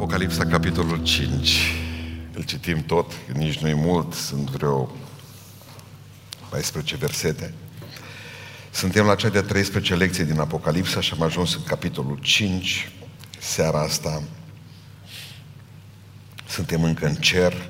Apocalipsa, 0.00 0.46
capitolul 0.46 1.02
5. 1.02 1.74
Îl 2.32 2.42
citim 2.42 2.82
tot, 2.82 3.12
nici 3.32 3.58
nu-i 3.58 3.74
mult, 3.74 4.14
sunt 4.14 4.50
vreo 4.50 4.90
14 6.48 6.96
versete. 6.96 7.54
Suntem 8.70 9.06
la 9.06 9.14
cea 9.14 9.28
de-a 9.28 9.42
13 9.42 9.94
lecție 9.94 10.24
din 10.24 10.38
Apocalipsa 10.38 11.00
și 11.00 11.12
am 11.12 11.22
ajuns 11.22 11.54
în 11.54 11.62
capitolul 11.62 12.18
5. 12.22 12.92
Seara 13.38 13.80
asta 13.80 14.22
suntem 16.48 16.82
încă 16.82 17.06
în 17.06 17.14
cer. 17.14 17.68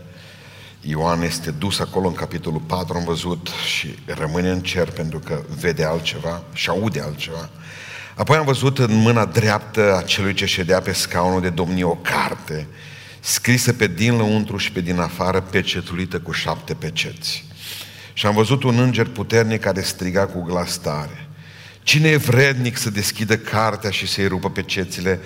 Ioan 0.80 1.22
este 1.22 1.50
dus 1.50 1.78
acolo 1.78 2.08
în 2.08 2.14
capitolul 2.14 2.60
4, 2.60 2.96
am 2.96 3.04
văzut, 3.04 3.48
și 3.66 3.98
rămâne 4.06 4.50
în 4.50 4.60
cer 4.62 4.90
pentru 4.90 5.18
că 5.18 5.42
vede 5.60 5.84
altceva 5.84 6.42
și 6.52 6.68
aude 6.68 7.00
altceva. 7.00 7.50
Apoi 8.14 8.36
am 8.36 8.44
văzut 8.44 8.78
în 8.78 8.94
mâna 8.94 9.24
dreaptă 9.24 9.96
a 9.96 10.02
celui 10.02 10.34
ce 10.34 10.46
ședea 10.46 10.80
pe 10.80 10.92
scaunul 10.92 11.40
de 11.40 11.50
domnie 11.50 11.84
o 11.84 11.94
carte, 11.94 12.66
scrisă 13.20 13.72
pe 13.72 13.86
din 13.86 14.16
lăuntru 14.16 14.56
și 14.56 14.72
pe 14.72 14.80
din 14.80 14.98
afară, 14.98 15.40
pecetulită 15.40 16.18
cu 16.20 16.32
șapte 16.32 16.74
peceți. 16.74 17.44
Și 18.12 18.26
am 18.26 18.34
văzut 18.34 18.62
un 18.62 18.78
înger 18.78 19.06
puternic 19.06 19.60
care 19.60 19.80
striga 19.80 20.26
cu 20.26 20.42
glas 20.42 20.76
tare. 20.76 21.28
Cine 21.82 22.08
e 22.08 22.16
vrednic 22.16 22.76
să 22.76 22.90
deschidă 22.90 23.36
cartea 23.36 23.90
și 23.90 24.06
să-i 24.06 24.26
rupă 24.26 24.50
pecețile? 24.50 25.20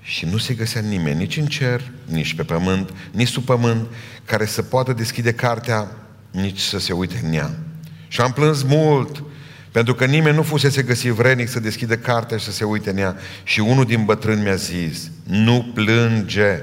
Și 0.00 0.24
nu 0.24 0.36
se 0.36 0.54
găsea 0.54 0.80
nimeni, 0.80 1.18
nici 1.18 1.36
în 1.36 1.46
cer, 1.46 1.82
nici 2.04 2.34
pe 2.34 2.42
pământ, 2.42 2.90
nici 3.10 3.28
sub 3.28 3.44
pământ, 3.44 3.86
care 4.24 4.46
să 4.46 4.62
poată 4.62 4.92
deschide 4.92 5.32
cartea, 5.32 5.90
nici 6.30 6.60
să 6.60 6.78
se 6.78 6.92
uite 6.92 7.20
în 7.24 7.32
ea. 7.32 7.50
Și 8.08 8.20
am 8.20 8.32
plâns 8.32 8.62
mult, 8.62 9.22
pentru 9.72 9.94
că 9.94 10.04
nimeni 10.04 10.36
nu 10.36 10.42
fusese 10.42 10.82
găsit 10.82 11.10
vrednic 11.10 11.48
să 11.48 11.60
deschidă 11.60 11.96
cartea 11.96 12.36
și 12.36 12.44
să 12.44 12.52
se 12.52 12.64
uite 12.64 12.90
în 12.90 12.96
ea. 12.96 13.16
Și 13.42 13.60
unul 13.60 13.84
din 13.84 14.04
bătrâni 14.04 14.42
mi-a 14.42 14.54
zis, 14.54 15.10
nu 15.24 15.70
plânge. 15.74 16.60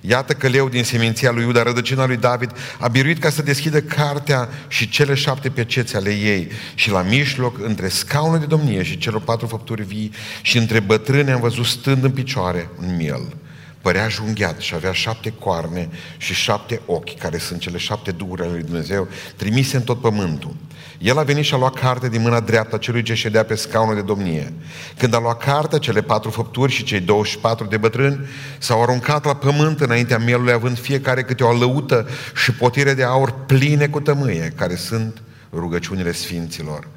Iată 0.00 0.32
că 0.32 0.48
leu 0.48 0.68
din 0.68 0.84
seminția 0.84 1.30
lui 1.30 1.42
Iuda, 1.42 1.62
rădăcina 1.62 2.06
lui 2.06 2.16
David, 2.16 2.50
a 2.78 2.88
biruit 2.88 3.18
ca 3.18 3.30
să 3.30 3.42
deschidă 3.42 3.80
cartea 3.80 4.48
și 4.68 4.88
cele 4.88 5.14
șapte 5.14 5.48
peceți 5.48 5.96
ale 5.96 6.10
ei. 6.10 6.50
Și 6.74 6.90
la 6.90 7.02
mijloc, 7.02 7.58
între 7.64 7.88
scaunul 7.88 8.38
de 8.38 8.46
domnie 8.46 8.82
și 8.82 8.98
celor 8.98 9.20
patru 9.20 9.46
făpturi 9.46 9.82
vii 9.82 10.12
și 10.42 10.58
între 10.58 10.80
bătrâni 10.80 11.30
am 11.30 11.40
văzut 11.40 11.64
stând 11.64 12.04
în 12.04 12.10
picioare 12.10 12.68
un 12.80 12.96
miel. 12.96 13.36
Părea 13.82 14.08
junghiat 14.08 14.58
și 14.58 14.74
avea 14.74 14.92
șapte 14.92 15.32
coarne 15.38 15.88
și 16.16 16.34
șapte 16.34 16.80
ochi, 16.86 17.18
care 17.18 17.38
sunt 17.38 17.60
cele 17.60 17.78
șapte 17.78 18.10
duhuri 18.10 18.42
ale 18.42 18.50
lui 18.50 18.62
Dumnezeu, 18.62 19.08
trimise 19.36 19.76
în 19.76 19.82
tot 19.82 20.00
pământul. 20.00 20.56
El 20.98 21.18
a 21.18 21.22
venit 21.22 21.44
și 21.44 21.54
a 21.54 21.56
luat 21.56 21.74
carte 21.74 22.08
din 22.08 22.20
mâna 22.20 22.40
dreaptă 22.40 22.74
a 22.74 22.78
celui 22.78 23.02
ce 23.02 23.14
ședea 23.14 23.44
pe 23.44 23.54
scaunul 23.54 23.94
de 23.94 24.00
domnie. 24.00 24.52
Când 24.98 25.14
a 25.14 25.18
luat 25.18 25.44
cartea, 25.44 25.78
cele 25.78 26.02
patru 26.02 26.30
făpturi 26.30 26.72
și 26.72 26.84
cei 26.84 27.00
24 27.00 27.66
de 27.66 27.76
bătrâni 27.76 28.26
s-au 28.58 28.82
aruncat 28.82 29.24
la 29.24 29.34
pământ 29.34 29.80
înaintea 29.80 30.18
mielului, 30.18 30.52
având 30.52 30.78
fiecare 30.78 31.22
câte 31.22 31.44
o 31.44 31.52
lăută 31.52 32.08
și 32.34 32.52
potire 32.52 32.94
de 32.94 33.04
aur 33.04 33.34
pline 33.46 33.88
cu 33.88 34.00
tămâie, 34.00 34.52
care 34.56 34.74
sunt 34.74 35.22
rugăciunile 35.52 36.12
sfinților 36.12 36.88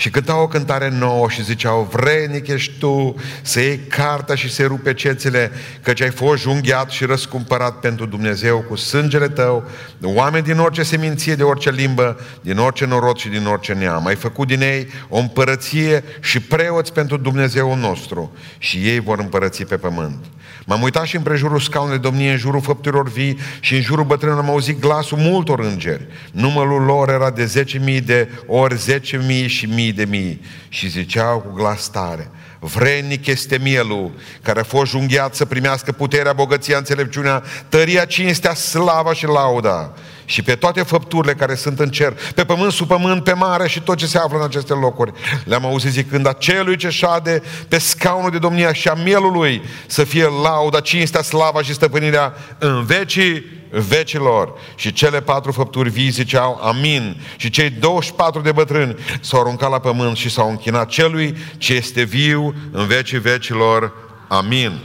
și 0.00 0.10
cântau 0.10 0.42
o 0.42 0.48
cântare 0.48 0.88
nouă 0.90 1.28
și 1.28 1.44
ziceau, 1.44 1.88
vrednic 1.92 2.46
ești 2.46 2.72
tu 2.78 3.14
să 3.42 3.60
iei 3.60 3.78
cartea 3.78 4.34
și 4.34 4.50
să 4.50 4.66
rupe 4.66 4.94
cețele, 4.94 5.50
căci 5.82 6.00
ai 6.00 6.10
fost 6.10 6.42
junghiat 6.42 6.90
și 6.90 7.04
răscumpărat 7.04 7.80
pentru 7.80 8.06
Dumnezeu 8.06 8.58
cu 8.58 8.76
sângele 8.76 9.28
tău, 9.28 9.64
oameni 10.02 10.44
din 10.44 10.58
orice 10.58 10.82
seminție, 10.82 11.34
de 11.34 11.42
orice 11.42 11.70
limbă, 11.70 12.20
din 12.40 12.58
orice 12.58 12.86
norod 12.86 13.16
și 13.16 13.28
din 13.28 13.46
orice 13.46 13.72
neam. 13.72 14.06
Ai 14.06 14.14
făcut 14.14 14.46
din 14.46 14.60
ei 14.60 14.88
o 15.08 15.18
împărăție 15.18 16.04
și 16.20 16.40
preoți 16.40 16.92
pentru 16.92 17.16
Dumnezeu 17.16 17.76
nostru 17.76 18.36
și 18.58 18.76
ei 18.76 19.00
vor 19.00 19.18
împărăți 19.18 19.64
pe 19.64 19.76
pământ. 19.76 20.24
M-am 20.68 20.82
uitat 20.82 21.04
și 21.04 21.16
în 21.16 21.22
prejurul 21.22 21.58
scaunului 21.58 21.98
de 21.98 22.08
domnie, 22.08 22.30
în 22.30 22.36
jurul 22.36 22.60
făpturilor 22.60 23.08
vii 23.10 23.38
și 23.60 23.74
în 23.74 23.80
jurul 23.80 24.04
bătrânilor 24.04 24.44
am 24.44 24.50
auzit 24.50 24.80
glasul 24.80 25.18
multor 25.18 25.60
îngeri. 25.60 26.06
Numărul 26.30 26.82
lor 26.82 27.08
era 27.08 27.30
de 27.30 27.64
10.000 27.98 28.04
de 28.04 28.28
ori 28.46 28.74
10.000 28.74 29.46
și 29.46 29.66
mii 29.88 29.96
de 29.96 30.04
mii. 30.04 30.40
Și 30.68 30.88
ziceau 30.88 31.38
cu 31.38 31.52
glas 31.52 31.88
tare, 31.88 32.30
Vrednic 32.60 33.26
este 33.26 33.58
mielul 33.62 34.10
care 34.42 34.60
a 34.60 34.62
fost 34.62 34.90
junghiat 34.90 35.34
să 35.34 35.44
primească 35.44 35.92
puterea, 35.92 36.32
bogăția, 36.32 36.76
înțelepciunea, 36.76 37.42
tăria, 37.68 38.04
cinstea, 38.04 38.54
slava 38.54 39.12
și 39.12 39.26
lauda. 39.26 39.92
Și 40.24 40.42
pe 40.42 40.54
toate 40.54 40.82
făpturile 40.82 41.34
care 41.34 41.54
sunt 41.54 41.80
în 41.80 41.90
cer, 41.90 42.18
pe 42.34 42.44
pământ, 42.44 42.72
sub 42.72 42.86
pământ, 42.86 43.24
pe 43.24 43.32
mare 43.32 43.68
și 43.68 43.80
tot 43.80 43.96
ce 43.96 44.06
se 44.06 44.18
află 44.18 44.38
în 44.38 44.44
aceste 44.44 44.72
locuri. 44.72 45.12
Le-am 45.44 45.64
auzit 45.64 45.90
zicând, 45.90 46.26
acelui 46.26 46.76
ce 46.76 46.88
șade 46.88 47.42
pe 47.68 47.78
scaunul 47.78 48.30
de 48.30 48.38
domnia 48.38 48.72
și 48.72 48.88
a 48.88 48.94
mielului 48.94 49.62
să 49.86 50.04
fie 50.04 50.24
lauda, 50.42 50.80
cinstea, 50.80 51.22
slava 51.22 51.62
și 51.62 51.72
stăpânirea 51.72 52.34
în 52.58 52.84
vecii 52.84 53.57
vecilor. 53.70 54.52
Și 54.74 54.92
cele 54.92 55.20
patru 55.20 55.52
făpturi 55.52 55.90
vii 55.90 56.10
ziceau 56.10 56.60
amin. 56.62 57.20
Și 57.36 57.50
cei 57.50 57.70
24 57.70 58.40
de 58.40 58.52
bătrâni 58.52 58.96
s-au 59.20 59.40
aruncat 59.40 59.70
la 59.70 59.78
pământ 59.78 60.16
și 60.16 60.30
s-au 60.30 60.50
închinat 60.50 60.88
celui 60.88 61.36
ce 61.56 61.74
este 61.74 62.02
viu 62.02 62.54
în 62.70 62.86
vecii 62.86 63.18
vecilor. 63.18 63.92
Amin. 64.28 64.78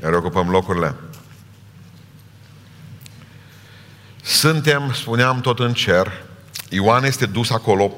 Reocupăm 0.00 0.50
locurile. 0.50 0.94
Suntem, 4.22 4.92
spuneam, 4.92 5.40
tot 5.40 5.58
în 5.58 5.72
cer. 5.72 6.12
Ioan 6.68 7.04
este 7.04 7.26
dus 7.26 7.50
acolo. 7.50 7.92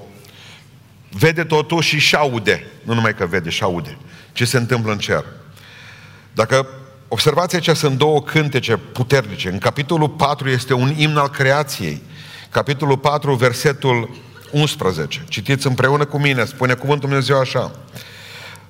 Vede 1.10 1.44
totul 1.44 1.82
și 1.82 1.98
și-aude. 1.98 2.66
Nu 2.82 2.94
numai 2.94 3.14
că 3.14 3.26
vede, 3.26 3.50
și-aude. 3.50 3.96
Ce 4.32 4.44
se 4.44 4.56
întâmplă 4.56 4.92
în 4.92 4.98
cer. 4.98 5.24
Dacă 6.32 6.68
Observați 7.12 7.54
aici, 7.54 7.76
sunt 7.76 7.98
două 7.98 8.22
cântece 8.22 8.76
puternice. 8.76 9.48
În 9.48 9.58
capitolul 9.58 10.08
4 10.08 10.48
este 10.48 10.74
un 10.74 10.94
imn 10.96 11.16
al 11.16 11.28
creației. 11.28 12.02
Capitolul 12.50 12.98
4, 12.98 13.34
versetul 13.34 14.16
11. 14.50 15.24
Citiți 15.28 15.66
împreună 15.66 16.04
cu 16.04 16.18
mine, 16.18 16.44
spune 16.44 16.74
cuvântul 16.74 17.08
Dumnezeu 17.08 17.38
așa. 17.38 17.70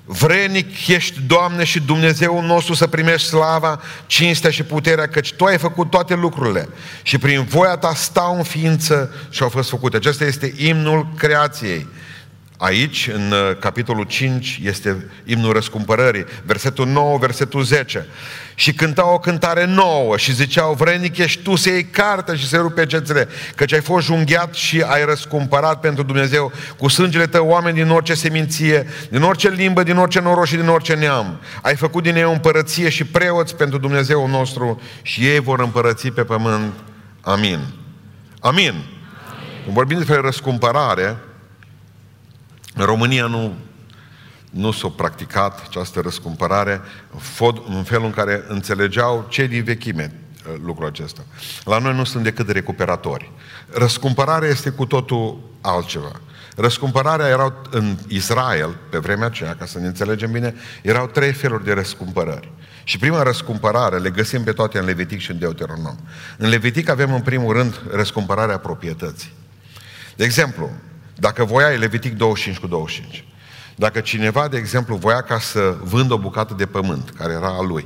Vrenic 0.05 0.87
ești, 0.87 1.19
Doamne, 1.27 1.63
și 1.63 1.79
Dumnezeu 1.79 2.41
nostru 2.41 2.73
să 2.73 2.87
primești 2.87 3.27
slava, 3.27 3.81
cinstea 4.05 4.49
și 4.49 4.63
puterea, 4.63 5.07
căci 5.07 5.33
Tu 5.33 5.45
ai 5.45 5.57
făcut 5.57 5.89
toate 5.89 6.15
lucrurile 6.15 6.69
și 7.01 7.17
prin 7.17 7.43
voia 7.43 7.77
Ta 7.77 7.93
stau 7.95 8.37
în 8.37 8.43
ființă 8.43 9.13
și 9.29 9.43
au 9.43 9.49
fost 9.49 9.69
făcute. 9.69 9.97
Acesta 9.97 10.25
este 10.25 10.53
imnul 10.57 11.07
creației. 11.17 11.87
Aici, 12.63 13.09
în 13.13 13.31
uh, 13.31 13.57
capitolul 13.59 14.03
5, 14.03 14.59
este 14.63 15.05
imnul 15.23 15.53
răscumpărării, 15.53 16.25
versetul 16.45 16.87
9, 16.87 17.17
versetul 17.17 17.63
10. 17.63 18.05
Și 18.55 18.73
cântau 18.73 19.13
o 19.13 19.19
cântare 19.19 19.65
nouă 19.65 20.17
și 20.17 20.33
ziceau, 20.33 20.73
vrenic 20.73 21.17
ești 21.17 21.41
tu 21.41 21.55
să 21.55 21.69
iei 21.69 21.85
carte 21.85 22.35
și 22.35 22.47
să 22.47 22.57
rupe 22.57 22.85
cețele, 22.85 23.27
căci 23.55 23.73
ai 23.73 23.81
fost 23.81 24.05
junghiat 24.05 24.53
și 24.53 24.81
ai 24.81 25.05
răscumpărat 25.05 25.79
pentru 25.79 26.03
Dumnezeu 26.03 26.51
cu 26.77 26.87
sângele 26.87 27.27
tău 27.27 27.47
oameni 27.47 27.75
din 27.75 27.89
orice 27.89 28.13
seminție, 28.13 28.87
din 29.09 29.21
orice 29.21 29.49
limbă, 29.49 29.83
din 29.83 29.97
orice 29.97 30.19
noroc 30.19 30.45
și 30.45 30.55
din 30.55 30.67
orice 30.67 30.93
neam. 30.93 31.39
Ai 31.61 31.75
făcut 31.75 32.03
din 32.03 32.15
ei 32.15 32.23
o 32.23 32.31
împărăție 32.31 32.89
și 32.89 33.03
preoți 33.03 33.55
pentru 33.55 33.77
Dumnezeu 33.77 34.27
nostru 34.27 34.81
și 35.01 35.25
ei 35.25 35.39
vor 35.39 35.59
împărăți 35.59 36.07
pe 36.07 36.23
pământ. 36.23 36.73
Amin. 37.21 37.59
Amin. 37.59 37.59
Amin. 38.39 38.73
Când 39.63 39.75
vorbim 39.75 39.97
despre 39.97 40.21
răscumpărare, 40.21 41.17
în 42.73 42.85
România 42.85 43.25
nu, 43.25 43.55
nu 44.49 44.71
s-a 44.71 44.87
practicat 44.87 45.63
această 45.67 45.99
răscumpărare 45.99 46.81
în 47.67 47.83
felul 47.83 48.05
în 48.05 48.11
care 48.11 48.43
înțelegeau 48.47 49.25
cei 49.29 49.47
din 49.47 49.63
vechime 49.63 50.13
uh, 50.13 50.53
lucrul 50.63 50.87
acesta. 50.87 51.21
La 51.63 51.77
noi 51.77 51.95
nu 51.95 52.03
sunt 52.03 52.23
decât 52.23 52.49
recuperatori. 52.49 53.31
Răscumpărarea 53.69 54.49
este 54.49 54.69
cu 54.69 54.85
totul 54.85 55.39
altceva. 55.61 56.11
Răscumpărarea 56.55 57.27
erau 57.27 57.61
în 57.69 57.97
Israel, 58.07 58.77
pe 58.89 58.97
vremea 58.97 59.25
aceea, 59.25 59.55
ca 59.55 59.65
să 59.65 59.79
ne 59.79 59.87
înțelegem 59.87 60.31
bine, 60.31 60.55
erau 60.81 61.07
trei 61.07 61.33
feluri 61.33 61.63
de 61.63 61.73
răscumpărări. 61.73 62.51
Și 62.83 62.97
prima 62.97 63.23
răscumpărare 63.23 63.97
le 63.97 64.09
găsim 64.09 64.43
pe 64.43 64.51
toate 64.51 64.77
în 64.77 64.85
Levitic 64.85 65.19
și 65.19 65.31
în 65.31 65.39
Deuteronom. 65.39 65.95
În 66.37 66.49
Levitic 66.49 66.89
avem 66.89 67.13
în 67.13 67.21
primul 67.21 67.53
rând 67.53 67.81
răscumpărarea 67.91 68.57
proprietății. 68.57 69.31
De 70.15 70.23
exemplu, 70.23 70.69
dacă 71.21 71.43
voiai, 71.43 71.77
Levitic 71.77 72.17
25 72.17 72.57
cu 72.57 72.67
25. 72.67 73.23
Dacă 73.75 73.99
cineva, 73.99 74.47
de 74.47 74.57
exemplu, 74.57 74.95
voia 74.95 75.21
ca 75.21 75.39
să 75.39 75.75
vândă 75.81 76.13
o 76.13 76.17
bucată 76.17 76.53
de 76.53 76.65
pământ, 76.65 77.09
care 77.09 77.33
era 77.33 77.47
a 77.47 77.61
lui, 77.61 77.85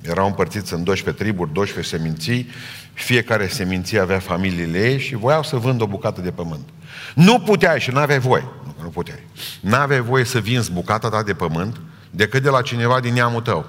erau 0.00 0.26
împărțiți 0.26 0.74
în 0.74 0.84
12 0.84 1.22
triburi, 1.22 1.52
12 1.52 1.96
seminții, 1.96 2.50
fiecare 2.92 3.46
seminție 3.46 3.98
avea 3.98 4.18
familiile 4.18 4.78
ei 4.78 4.98
și 4.98 5.14
voiau 5.14 5.42
să 5.42 5.56
vândă 5.56 5.82
o 5.82 5.86
bucată 5.86 6.20
de 6.20 6.30
pământ. 6.30 6.68
Nu 7.14 7.40
puteai 7.40 7.80
și 7.80 7.90
nu 7.90 7.98
aveai 7.98 8.18
voie. 8.18 8.44
Nu, 8.64 8.74
nu 8.82 8.88
puteai. 8.88 9.22
Nu 9.60 9.74
aveai 9.74 10.00
voie 10.00 10.24
să 10.24 10.38
vinzi 10.38 10.72
bucata 10.72 11.08
ta 11.08 11.22
de 11.22 11.34
pământ 11.34 11.80
decât 12.10 12.42
de 12.42 12.48
la 12.48 12.62
cineva 12.62 13.00
din 13.00 13.14
neamul 13.14 13.40
tău. 13.40 13.66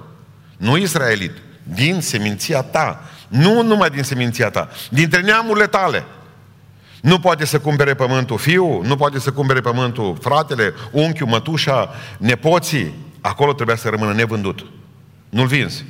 Nu 0.57 0.77
israelit, 0.77 1.33
din 1.63 2.01
seminția 2.01 2.61
ta. 2.61 3.03
Nu 3.27 3.61
numai 3.61 3.89
din 3.89 4.03
seminția 4.03 4.49
ta, 4.49 4.69
dintre 4.89 5.21
neamurile 5.21 5.67
tale. 5.67 6.05
Nu 7.05 7.19
poate 7.19 7.45
să 7.45 7.59
cumpere 7.59 7.93
pământul 7.93 8.37
fiul, 8.37 8.81
nu 8.85 8.95
poate 8.95 9.19
să 9.19 9.31
cumpere 9.31 9.61
pământul 9.61 10.17
fratele, 10.21 10.73
unchiul, 10.91 11.27
mătușa, 11.27 11.89
nepoții. 12.17 12.93
Acolo 13.21 13.53
trebuia 13.53 13.75
să 13.75 13.89
rămână 13.89 14.13
nevândut. 14.13 14.65
Nu-l 15.29 15.47
vinzi. 15.47 15.85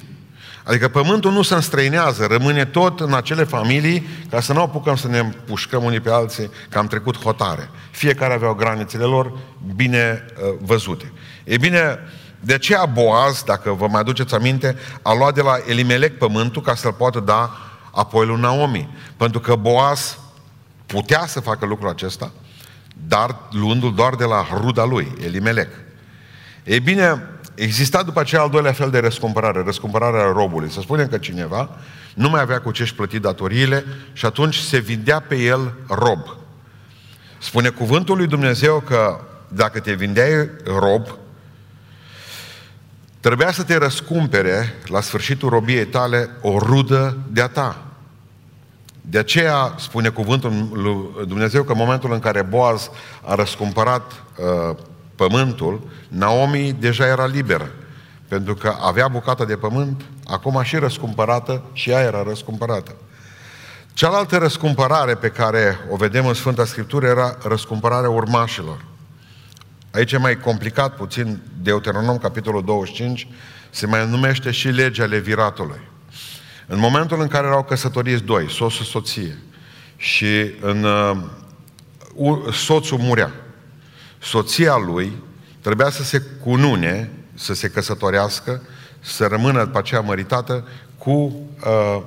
Adică 0.64 0.88
pământul 0.88 1.32
nu 1.32 1.42
se 1.42 1.54
înstrăinează, 1.54 2.26
rămâne 2.26 2.66
tot 2.66 3.00
în 3.00 3.14
acele 3.14 3.44
familii 3.44 4.08
ca 4.30 4.42
să 4.42 4.54
nu 4.54 4.62
apucăm 4.62 4.96
să 4.96 5.08
ne 5.08 5.24
pușcăm 5.24 5.84
unii 5.84 6.00
pe 6.00 6.12
alții 6.12 6.50
că 6.70 6.78
am 6.78 6.88
trecut 6.88 7.18
hotare. 7.24 7.70
Fiecare 7.92 8.34
aveau 8.34 8.54
granițele 8.54 9.04
lor 9.04 9.38
bine 9.76 10.26
uh, 10.36 10.56
văzute. 10.62 11.12
E 11.44 11.58
bine, 11.58 12.00
de 12.40 12.54
aceea 12.54 12.86
Boaz, 12.86 13.44
dacă 13.44 13.72
vă 13.72 13.88
mai 13.88 14.00
aduceți 14.00 14.36
aminte, 14.36 14.76
a 15.02 15.14
luat 15.14 15.34
de 15.34 15.42
la 15.42 15.56
Elimelec 15.68 16.18
pământul 16.18 16.62
ca 16.62 16.76
să-l 16.76 16.94
poată 16.94 17.20
da 17.20 17.58
apoi 17.92 18.26
lui 18.26 18.40
Naomi. 18.40 18.90
Pentru 19.18 19.40
că 19.40 19.56
Boaz 19.56 20.18
putea 20.86 21.26
să 21.26 21.40
facă 21.40 21.66
lucrul 21.66 21.90
acesta, 21.90 22.32
dar 23.08 23.36
luându-l 23.52 23.94
doar 23.94 24.16
de 24.16 24.24
la 24.24 24.46
ruda 24.54 24.86
lui, 24.86 25.12
Elimelec. 25.24 25.70
Ei 26.64 26.80
bine, 26.80 27.24
exista 27.56 28.04
după 28.04 28.20
aceea 28.20 28.42
al 28.42 28.50
doilea 28.50 28.72
fel 28.72 28.90
de 28.90 29.00
răscumpărare, 29.00 29.64
răscumpărarea 29.64 30.32
robului. 30.32 30.72
Să 30.72 30.82
spunem 30.82 31.08
că 31.08 31.18
cineva 31.18 31.70
nu 32.14 32.30
mai 32.30 32.42
avea 32.42 32.62
cu 32.62 32.72
ce-și 32.72 32.96
plăti 32.96 33.20
datoriile 33.20 33.86
și 34.14 34.26
atunci 34.26 34.56
se 34.56 34.80
vindea 34.80 35.20
pe 35.20 35.36
el 35.36 35.74
rob. 35.88 36.20
Spune 37.40 37.70
cuvântul 37.70 38.18
lui 38.18 38.28
Dumnezeu 38.28 38.80
că 38.80 39.20
dacă 39.48 39.80
te 39.80 39.94
vindeai 39.94 40.50
rob, 40.66 41.08
trebuia 43.20 43.52
să 43.52 43.64
te 43.64 43.78
răscumpere 43.78 44.74
la 44.86 45.02
sfârșitul 45.02 45.50
robiei 45.50 45.86
tale 45.86 46.30
o 46.42 46.58
rudă 46.58 47.18
de-a 47.32 47.48
ta. 47.48 47.85
De 49.10 49.18
aceea 49.18 49.74
spune 49.78 50.10
cuvântul 50.10 50.70
lui 50.74 51.26
Dumnezeu 51.28 51.64
că 51.64 51.72
în 51.72 51.78
momentul 51.78 52.14
în 52.14 52.20
care 52.20 52.42
Boaz 52.42 52.90
a 53.26 53.36
răscumpărat 53.36 54.12
uh, 54.12 54.76
pământul, 55.16 55.82
Naomi 56.08 56.76
deja 56.80 57.06
era 57.06 57.26
liberă. 57.26 57.72
Pentru 58.28 58.56
că 58.56 58.76
avea 58.82 59.08
bucata 59.08 59.46
de 59.46 59.56
pământ, 59.56 60.02
acum 60.28 60.62
și 60.64 60.76
răscumpărată 60.76 61.64
și 61.74 61.90
ea 61.90 62.02
era 62.02 62.24
răscumpărată. 62.24 62.96
Cealaltă 63.94 64.38
răscumpărare 64.38 65.16
pe 65.16 65.30
care 65.30 65.80
o 65.90 65.96
vedem 65.96 66.28
în 66.28 66.34
Sfânta 66.34 66.66
Scriptură 66.66 67.06
era 67.06 67.38
răscumpărarea 67.44 68.10
urmașilor. 68.10 68.86
Aici 69.92 70.12
e 70.12 70.18
mai 70.18 70.40
complicat 70.40 70.96
puțin, 70.96 71.42
Deuteronom, 71.62 72.18
capitolul 72.18 72.64
25, 72.64 73.28
se 73.70 73.86
mai 73.86 74.08
numește 74.10 74.52
și 74.52 74.68
legea 74.68 75.06
leviratului. 75.06 75.80
În 76.68 76.80
momentul 76.80 77.22
în 77.22 77.28
care 77.28 77.48
erau 77.48 77.64
căsătoriți 77.64 78.24
doi, 78.24 78.50
soț 78.50 78.72
și 78.72 78.84
soție, 78.84 79.38
și 79.98 80.52
în, 80.62 80.84
uh, 80.84 81.18
soțul 82.54 82.98
murea, 82.98 83.32
soția 84.20 84.76
lui 84.78 85.14
trebuia 85.62 85.90
să 85.90 86.04
se 86.04 86.22
cunune, 86.44 87.12
să 87.34 87.54
se 87.54 87.70
căsătorească, 87.70 88.62
să 89.00 89.26
rămână 89.26 89.64
după 89.64 89.78
aceea 89.78 90.02
măritată 90.02 90.68
cu 90.98 91.12
uh, 91.12 92.02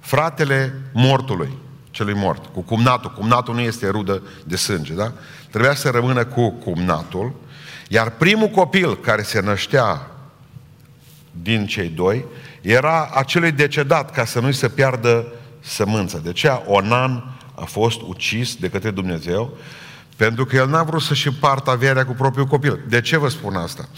fratele 0.00 0.80
mortului, 0.92 1.58
celui 1.90 2.14
mort, 2.14 2.46
cu 2.46 2.60
cumnatul. 2.60 3.10
Cumnatul 3.10 3.54
nu 3.54 3.60
este 3.60 3.88
rudă 3.88 4.22
de 4.44 4.56
sânge, 4.56 4.92
da? 4.92 5.12
Trebuia 5.50 5.74
să 5.74 5.90
rămână 5.90 6.24
cu 6.24 6.50
cumnatul, 6.50 7.34
iar 7.88 8.10
primul 8.10 8.48
copil 8.48 8.96
care 8.96 9.22
se 9.22 9.40
năștea 9.40 10.10
din 11.42 11.66
cei 11.66 11.88
doi 11.88 12.24
era 12.60 13.10
acelui 13.14 13.52
decedat 13.52 14.10
ca 14.12 14.24
să 14.24 14.40
nu-i 14.40 14.54
se 14.54 14.68
piardă 14.68 15.26
sămânța. 15.60 16.18
De 16.18 16.28
aceea 16.28 16.62
Onan 16.66 17.38
a 17.54 17.64
fost 17.64 18.00
ucis 18.00 18.54
de 18.54 18.68
către 18.68 18.90
Dumnezeu 18.90 19.56
pentru 20.18 20.44
că 20.44 20.56
el 20.56 20.68
n-a 20.68 20.82
vrut 20.82 21.02
să-și 21.02 21.30
partă 21.30 21.70
averea 21.70 22.06
cu 22.06 22.12
propriul 22.12 22.46
copil. 22.46 22.80
De 22.88 23.00
ce 23.00 23.16
vă 23.16 23.28
spun 23.28 23.54
asta? 23.54 23.88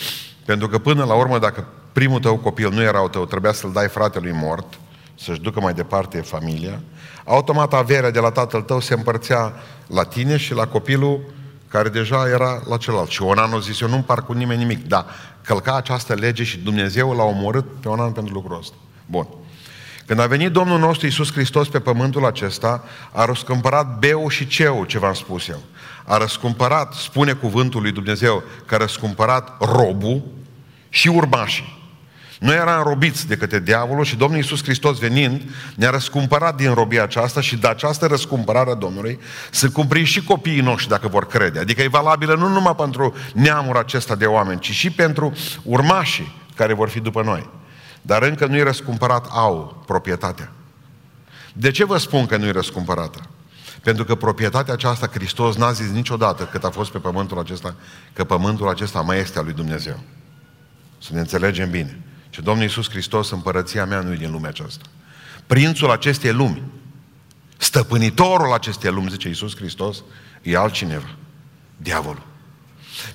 Pentru 0.44 0.68
că 0.68 0.78
până 0.78 1.04
la 1.04 1.14
urmă, 1.14 1.38
dacă 1.38 1.66
primul 1.92 2.20
tău 2.20 2.36
copil 2.36 2.72
nu 2.72 2.82
era 2.82 2.98
al 2.98 3.08
tău, 3.08 3.26
trebuia 3.26 3.52
să-l 3.52 3.72
dai 3.72 3.88
fratelui 3.88 4.32
mort, 4.32 4.78
să-și 5.14 5.40
ducă 5.40 5.60
mai 5.60 5.72
departe 5.72 6.20
familia, 6.20 6.80
automat 7.24 7.72
averea 7.72 8.10
de 8.10 8.18
la 8.18 8.30
tatăl 8.30 8.62
tău 8.62 8.80
se 8.80 8.94
împărțea 8.94 9.52
la 9.86 10.04
tine 10.04 10.36
și 10.36 10.54
la 10.54 10.66
copilul 10.66 11.20
care 11.68 11.88
deja 11.88 12.28
era 12.28 12.62
la 12.68 12.76
celălalt. 12.76 13.10
Și 13.10 13.22
Onan 13.22 13.52
a 13.52 13.58
zis, 13.58 13.80
eu 13.80 13.88
nu 13.88 13.94
împar 13.94 14.22
cu 14.22 14.32
nimeni 14.32 14.58
nimic, 14.58 14.86
dar 14.86 15.06
călca 15.44 15.76
această 15.76 16.14
lege 16.14 16.44
și 16.44 16.58
Dumnezeu 16.58 17.12
l-a 17.12 17.22
omorât 17.22 17.80
pe 17.80 17.88
Onan 17.88 18.12
pentru 18.12 18.34
lucrul 18.34 18.58
ăsta. 18.58 18.74
Bun. 19.06 19.26
Când 20.06 20.22
a 20.22 20.26
venit 20.26 20.50
Domnul 20.50 20.78
nostru 20.78 21.06
Iisus 21.06 21.32
Hristos 21.32 21.68
pe 21.68 21.80
pământul 21.80 22.26
acesta, 22.26 22.84
a 23.12 23.24
răscumpărat 23.24 23.98
beu 23.98 24.28
și 24.28 24.46
ceu, 24.46 24.84
ce 24.84 24.98
v-am 24.98 25.14
spus 25.14 25.48
eu. 25.48 25.62
A 26.04 26.16
răscumpărat, 26.16 26.92
spune 26.92 27.32
cuvântul 27.32 27.82
lui 27.82 27.92
Dumnezeu, 27.92 28.42
că 28.66 28.74
a 28.74 28.78
răscumpărat 28.78 29.56
robul 29.74 30.22
și 30.88 31.08
urmașii. 31.08 31.79
Noi 32.40 32.54
eram 32.54 32.82
robiți 32.82 33.26
de 33.26 33.36
către 33.36 33.58
diavolul 33.58 34.04
și 34.04 34.16
Domnul 34.16 34.36
Iisus 34.36 34.62
Hristos 34.62 34.98
venind 34.98 35.42
ne-a 35.74 35.90
răscumpărat 35.90 36.56
din 36.56 36.74
robia 36.74 37.02
aceasta 37.02 37.40
și 37.40 37.56
de 37.56 37.66
această 37.68 38.06
răscumpărare 38.06 38.70
a 38.70 38.74
Domnului 38.74 39.18
să 39.50 39.70
cumprim 39.70 40.04
și 40.04 40.24
copiii 40.24 40.60
noștri 40.60 40.88
dacă 40.88 41.08
vor 41.08 41.26
crede. 41.26 41.58
Adică 41.58 41.82
e 41.82 41.88
valabilă 41.88 42.34
nu 42.34 42.48
numai 42.48 42.74
pentru 42.74 43.14
neamul 43.34 43.76
acesta 43.76 44.14
de 44.14 44.24
oameni, 44.24 44.60
ci 44.60 44.70
și 44.70 44.90
pentru 44.90 45.32
urmașii 45.62 46.36
care 46.54 46.74
vor 46.74 46.88
fi 46.88 47.00
după 47.00 47.22
noi. 47.22 47.50
Dar 48.02 48.22
încă 48.22 48.46
nu-i 48.46 48.62
răscumpărat 48.62 49.26
au 49.30 49.82
proprietatea. 49.86 50.52
De 51.52 51.70
ce 51.70 51.84
vă 51.84 51.98
spun 51.98 52.26
că 52.26 52.36
nu-i 52.36 52.52
răscumpărată? 52.52 53.20
Pentru 53.82 54.04
că 54.04 54.14
proprietatea 54.14 54.74
aceasta, 54.74 55.06
Hristos 55.12 55.56
n-a 55.56 55.72
zis 55.72 55.90
niciodată 55.90 56.44
cât 56.44 56.64
a 56.64 56.70
fost 56.70 56.90
pe 56.90 56.98
pământul 56.98 57.38
acesta, 57.38 57.74
că 58.12 58.24
pământul 58.24 58.68
acesta 58.68 59.00
mai 59.00 59.18
este 59.18 59.38
al 59.38 59.44
lui 59.44 59.54
Dumnezeu. 59.54 59.98
Să 60.98 61.10
ne 61.12 61.20
înțelegem 61.20 61.70
bine. 61.70 62.00
Și 62.40 62.46
Domnul 62.46 62.64
Iisus 62.64 62.90
Hristos, 62.90 63.30
împărăția 63.30 63.84
mea 63.84 64.00
nu 64.00 64.12
e 64.12 64.16
din 64.16 64.30
lumea 64.30 64.48
aceasta. 64.48 64.84
Prințul 65.46 65.90
acestei 65.90 66.32
lumi, 66.32 66.62
stăpânitorul 67.56 68.52
acestei 68.52 68.90
lumi, 68.90 69.10
zice 69.10 69.28
Iisus 69.28 69.56
Hristos, 69.56 70.02
e 70.42 70.56
altcineva. 70.56 71.14
Diavolul. 71.76 72.22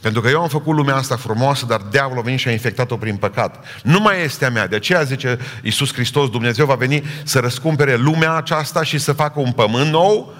Pentru 0.02 0.22
că 0.22 0.30
eu 0.30 0.42
am 0.42 0.48
făcut 0.48 0.76
lumea 0.76 0.96
asta 0.96 1.16
frumoasă, 1.16 1.66
dar 1.66 1.82
diavolul 1.82 2.22
a 2.22 2.24
venit 2.26 2.40
și 2.40 2.48
a 2.48 2.52
infectat-o 2.52 2.98
prin 2.98 3.18
păcat. 3.18 3.66
Nu 3.84 4.00
mai 4.00 4.24
este 4.24 4.46
a 4.46 4.50
mea. 4.50 4.68
De 4.68 4.76
aceea 4.76 5.04
zice 5.04 5.40
Iisus 5.64 5.94
Hristos, 5.94 6.30
Dumnezeu 6.30 6.66
va 6.66 6.76
veni 6.76 7.04
să 7.24 7.40
răscumpere 7.40 7.96
lumea 7.96 8.34
aceasta 8.34 8.84
și 8.84 8.98
să 8.98 9.14
facă 9.14 9.40
un 9.40 9.52
pământ 9.52 9.92
nou 9.92 10.34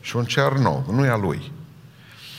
și 0.00 0.16
un 0.16 0.24
cer 0.24 0.52
nou. 0.52 0.86
Nu 0.90 1.04
e 1.04 1.08
a 1.08 1.16
lui. 1.16 1.52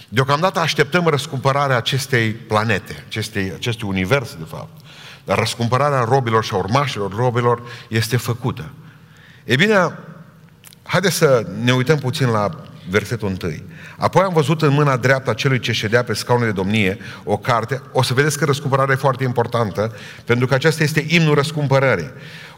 Deocamdată 0.10 0.60
așteptăm 0.60 1.08
răscumpărarea 1.08 1.78
acestei 1.78 2.32
planete, 2.32 3.04
acestei, 3.08 3.52
acestui 3.56 3.88
univers, 3.88 4.36
de 4.36 4.46
fapt. 4.48 4.84
Dar 5.26 5.38
răscumpărarea 5.38 6.04
robilor 6.04 6.44
și 6.44 6.54
a 6.54 6.58
urmașilor 6.58 7.16
robilor 7.16 7.62
este 7.88 8.18
făcută. 8.18 8.72
E 9.44 9.56
bine, 9.56 9.98
haideți 10.84 11.16
să 11.16 11.48
ne 11.64 11.74
uităm 11.74 11.98
puțin 11.98 12.28
la 12.28 12.50
versetul 12.90 13.28
1. 13.28 13.54
Apoi 13.98 14.24
am 14.24 14.34
văzut 14.34 14.62
în 14.62 14.74
mâna 14.74 14.98
dreaptă 14.98 15.30
a 15.30 15.34
celui 15.34 15.60
ce 15.60 15.72
ședea 15.72 16.04
pe 16.04 16.14
scaunul 16.14 16.46
de 16.46 16.52
domnie 16.52 16.98
o 17.24 17.38
carte. 17.38 17.82
O 17.92 18.04
să 18.04 18.14
vedeți 18.14 18.38
că 18.38 18.46
răscumpărarea 18.46 18.94
e 18.94 18.98
foarte 18.98 19.24
importantă, 19.24 19.96
pentru 20.26 20.48
că 20.48 20.54
aceasta 20.54 20.84
este 20.84 21.06
imnul 21.08 21.36
răscumpărării. 21.36 22.12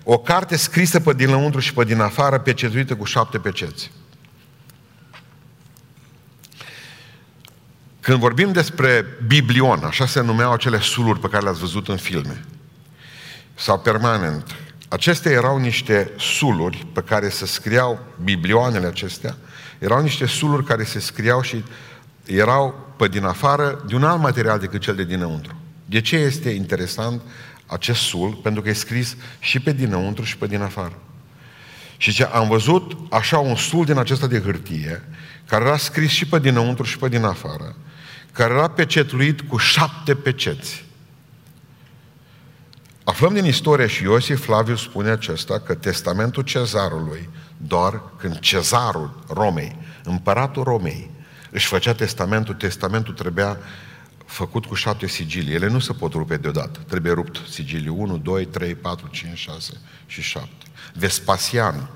O 0.04 0.18
carte 0.18 0.56
scrisă 0.56 1.00
pe 1.00 1.14
din 1.14 1.30
lăuntru 1.30 1.60
și 1.60 1.74
pe 1.74 1.84
din 1.84 2.00
afară, 2.00 2.38
pecetuită 2.38 2.96
cu 2.96 3.04
șapte 3.04 3.38
peceți. 3.38 3.92
Când 8.00 8.20
vorbim 8.20 8.52
despre 8.52 9.06
biblion, 9.28 9.84
așa 9.84 10.06
se 10.06 10.22
numeau 10.22 10.52
acele 10.52 10.80
suluri 10.80 11.20
pe 11.20 11.28
care 11.28 11.44
le-ați 11.44 11.60
văzut 11.60 11.88
în 11.88 11.98
filme, 11.98 12.46
sau 13.58 13.80
permanent, 13.80 14.56
acestea 14.88 15.32
erau 15.32 15.58
niște 15.58 16.12
suluri 16.18 16.88
pe 16.94 17.02
care 17.02 17.30
se 17.30 17.46
scriau 17.46 18.00
biblioanele 18.24 18.88
acestea, 18.88 19.36
erau 19.80 20.02
niște 20.02 20.26
suluri 20.26 20.66
care 20.66 20.84
se 20.84 21.00
scriau 21.00 21.42
și 21.42 21.64
erau 22.26 22.94
pe 22.98 23.08
din 23.08 23.24
afară 23.24 23.84
de 23.88 23.96
un 23.96 24.04
alt 24.04 24.22
material 24.22 24.60
decât 24.60 24.82
cel 24.82 24.96
de 24.96 25.04
dinăuntru. 25.04 25.56
De 25.86 26.02
ce 26.02 26.16
este 26.16 26.50
interesant 26.50 27.22
acest 27.66 28.00
sul? 28.00 28.40
Pentru 28.44 28.62
că 28.62 28.70
e 28.70 28.74
scris 28.74 29.16
și 29.40 29.60
pe 29.60 29.72
dinăuntru 29.72 30.24
și 30.24 30.38
pe 30.38 30.48
din 30.48 30.62
afară. 30.62 31.00
Și 31.98 32.14
ce 32.14 32.24
am 32.24 32.48
văzut 32.48 32.98
așa 33.10 33.38
un 33.38 33.56
sul 33.56 33.86
din 33.86 33.98
acesta 33.98 34.28
de 34.28 34.40
hârtie, 34.40 35.04
care 35.46 35.66
era 35.66 35.78
scris 35.78 36.10
și 36.10 36.28
pe 36.28 36.40
dinăuntru 36.40 36.84
și 36.84 36.98
pe 36.98 37.08
din 37.08 37.24
afară, 37.24 37.76
care 38.32 38.54
era 38.54 38.70
pecetluit 38.70 39.42
cu 39.42 39.58
șapte 39.58 40.16
peceți. 40.16 40.86
Aflăm 43.08 43.34
din 43.34 43.46
istorie 43.46 43.88
și 43.88 44.04
Iosif 44.04 44.44
Flaviu 44.44 44.76
spune 44.76 45.10
acesta 45.10 45.60
că 45.60 45.74
testamentul 45.76 46.44
cezarului, 46.44 47.30
doar 47.58 48.02
când 48.18 48.40
cezarul 48.40 49.24
Romei, 49.30 49.76
împăratul 50.04 50.64
Romei, 50.64 51.10
își 51.52 51.68
făcea 51.68 51.94
testamentul, 51.94 52.54
testamentul 52.54 53.14
trebuia 53.14 53.58
făcut 54.26 54.66
cu 54.66 54.74
șapte 54.74 55.08
sigilii. 55.08 55.54
Ele 55.54 55.68
nu 55.68 55.80
se 55.80 55.94
pot 55.94 56.14
rupe 56.14 56.38
deodată. 56.38 56.80
Trebuie 56.88 57.14
rupt 57.14 57.42
sigilii 57.50 57.88
1, 57.88 58.18
2, 58.18 58.46
3, 58.46 58.76
4, 58.76 59.08
5, 59.12 59.38
6 59.38 59.74
și 60.06 60.22
7. 60.22 60.50
Vespasian, 60.94 61.90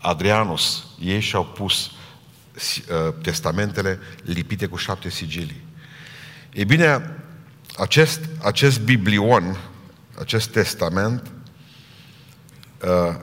Adrianus, 0.00 0.84
ei 1.00 1.20
și-au 1.20 1.44
pus 1.44 1.86
uh, 1.86 3.14
testamentele 3.20 3.98
lipite 4.24 4.66
cu 4.66 4.76
șapte 4.76 5.10
sigilii. 5.10 5.64
Ei 6.52 6.64
bine, 6.64 7.16
acest, 7.76 8.20
acest 8.40 8.80
biblion 8.80 9.56
acest 10.22 10.50
testament 10.50 11.30
uh, 12.84 13.16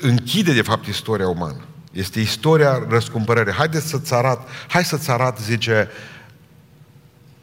închide 0.00 0.52
de 0.52 0.62
fapt 0.62 0.86
istoria 0.86 1.28
umană. 1.28 1.60
Este 1.92 2.20
istoria 2.20 2.86
răscumpărării. 2.88 3.52
Haideți 3.52 3.88
să-ți 3.88 4.14
arat, 4.14 4.48
hai 4.68 4.84
să-ți 4.84 5.10
arat, 5.10 5.40
zice 5.40 5.88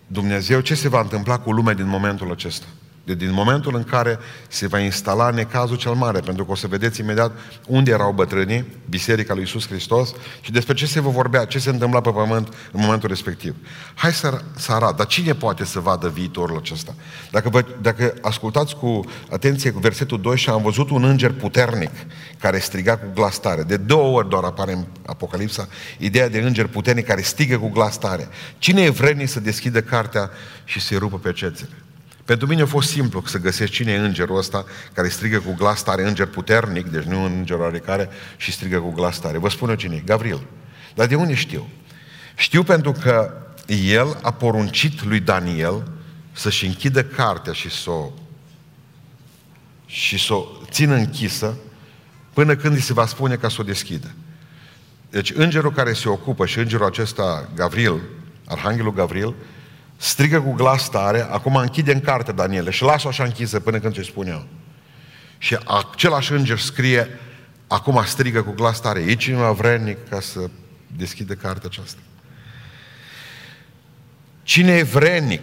Dumnezeu, 0.08 0.60
ce 0.60 0.75
se 0.75 0.90
va 0.90 1.00
întâmpla 1.00 1.40
cu 1.40 1.52
lumea 1.52 1.74
din 1.74 1.88
momentul 1.88 2.32
acesta. 2.32 2.66
De 3.05 3.15
din 3.15 3.31
momentul 3.31 3.75
în 3.75 3.83
care 3.83 4.19
se 4.48 4.67
va 4.67 4.79
instala 4.79 5.29
necazul 5.29 5.75
cel 5.75 5.91
mare, 5.91 6.19
pentru 6.19 6.45
că 6.45 6.51
o 6.51 6.55
să 6.55 6.67
vedeți 6.67 7.00
imediat 7.00 7.31
unde 7.67 7.91
erau 7.91 8.12
bătrânii, 8.12 8.65
Biserica 8.89 9.33
lui 9.33 9.41
Iisus 9.41 9.67
Hristos 9.67 10.13
și 10.41 10.51
despre 10.51 10.74
ce 10.74 10.86
se 10.86 11.01
va 11.01 11.10
vorbea, 11.10 11.45
ce 11.45 11.60
se 11.60 11.69
întâmpla 11.69 12.01
pe 12.01 12.10
pământ 12.10 12.48
în 12.72 12.79
momentul 12.81 13.10
respectiv. 13.10 13.55
Hai 13.93 14.13
să, 14.13 14.41
să 14.55 14.72
arat, 14.72 14.95
dar 14.95 15.05
cine 15.05 15.33
poate 15.33 15.65
să 15.65 15.79
vadă 15.79 16.10
viitorul 16.10 16.57
acesta? 16.57 16.95
Dacă, 17.31 17.50
vă, 17.50 17.65
dacă 17.81 18.13
ascultați 18.22 18.75
cu 18.75 19.05
atenție 19.31 19.72
cu 19.72 19.79
versetul 19.79 20.22
2 20.22 20.38
și 20.38 20.50
am 20.50 20.62
văzut 20.62 20.89
un 20.89 21.03
înger 21.03 21.31
puternic 21.31 21.91
care 22.39 22.60
striga 22.60 22.98
cu 22.98 23.07
glas 23.13 23.39
tare. 23.39 23.63
De 23.63 23.77
două 23.77 24.17
ori 24.17 24.29
doar 24.29 24.43
apare 24.43 24.74
în 24.74 24.86
Apocalipsa 25.05 25.67
ideea 25.98 26.29
de 26.29 26.39
înger 26.39 26.67
puternic 26.67 27.05
care 27.05 27.22
strigă 27.22 27.57
cu 27.57 27.69
glas 27.69 27.98
tare. 27.98 28.27
Cine 28.57 28.81
e 28.81 28.89
vrednic 28.89 29.29
să 29.29 29.39
deschidă 29.39 29.81
cartea 29.81 30.29
și 30.63 30.79
să-i 30.79 30.98
rupă 30.98 31.17
pe 31.17 31.31
cețele? 31.31 31.72
Pentru 32.25 32.48
mine 32.48 32.62
a 32.62 32.65
fost 32.65 32.89
simplu 32.89 33.24
să 33.25 33.38
găsesc 33.38 33.72
cine 33.72 33.92
e 33.92 33.98
îngerul 33.98 34.38
ăsta 34.38 34.65
care 34.94 35.08
strigă 35.08 35.39
cu 35.39 35.53
glas 35.58 35.84
tare, 35.84 36.08
înger 36.08 36.25
puternic, 36.25 36.86
deci 36.86 37.03
nu 37.03 37.24
un 37.24 37.32
înger 37.38 37.60
oarecare, 37.60 38.10
și 38.38 38.51
strigă 38.51 38.80
cu 38.80 38.92
glas 38.92 39.20
tare. 39.20 39.38
Vă 39.38 39.50
spun 39.50 39.70
eu 39.70 39.75
cine 39.75 39.96
e, 39.96 40.00
Gavril. 40.06 40.42
Dar 40.96 41.08
de 41.08 41.15
unde 41.15 41.34
știu? 41.34 41.70
Știu 42.36 42.63
pentru 42.63 42.92
că 42.92 43.34
el 43.68 44.20
a 44.22 44.32
poruncit 44.32 45.03
lui 45.03 45.20
Daniel 45.20 45.92
să-și 46.32 46.65
închidă 46.65 47.03
cartea 47.03 47.53
și 47.53 47.70
să 47.70 47.89
o 47.89 48.12
și 49.86 50.25
să 50.25 50.34
o 50.34 50.46
țină 50.70 50.96
închisă 50.96 51.58
până 52.34 52.56
când 52.56 52.75
îi 52.75 52.82
se 52.82 52.94
va 52.94 53.06
spune 53.06 53.36
ca 53.36 53.50
să 53.50 53.58
o 53.60 53.63
deschidă. 53.63 54.12
Deci 55.10 55.32
îngerul 55.36 55.72
care 55.72 55.94
se 55.94 56.10
ocupă 56.10 56.46
și 56.46 56.60
îngerul 56.60 56.86
acesta, 56.86 57.50
Gavril, 57.56 58.01
Arhanghelul 58.46 58.94
Gavril, 58.94 59.34
strigă 60.03 60.41
cu 60.41 60.51
glas 60.51 60.89
tare, 60.89 61.27
acum 61.31 61.55
închide 61.55 61.93
în 61.93 62.00
carte 62.00 62.31
Daniele 62.31 62.69
și 62.69 62.83
lasă-o 62.83 63.10
așa 63.10 63.24
închisă 63.24 63.60
până 63.60 63.79
când 63.79 63.93
ce 63.93 64.01
spun 64.01 64.27
eu. 64.27 64.45
Și 65.38 65.57
același 65.67 66.31
înger 66.31 66.60
scrie, 66.60 67.07
acum 67.67 68.03
strigă 68.05 68.41
cu 68.41 68.51
glas 68.51 68.81
tare, 68.81 69.00
e 69.00 69.15
cineva 69.15 69.51
vrednic 69.51 70.10
ca 70.10 70.19
să 70.19 70.39
deschide 70.98 71.36
cartea 71.36 71.69
aceasta. 71.72 72.00
Cine 74.43 74.72
e 74.72 74.83
vrednic? 74.83 75.41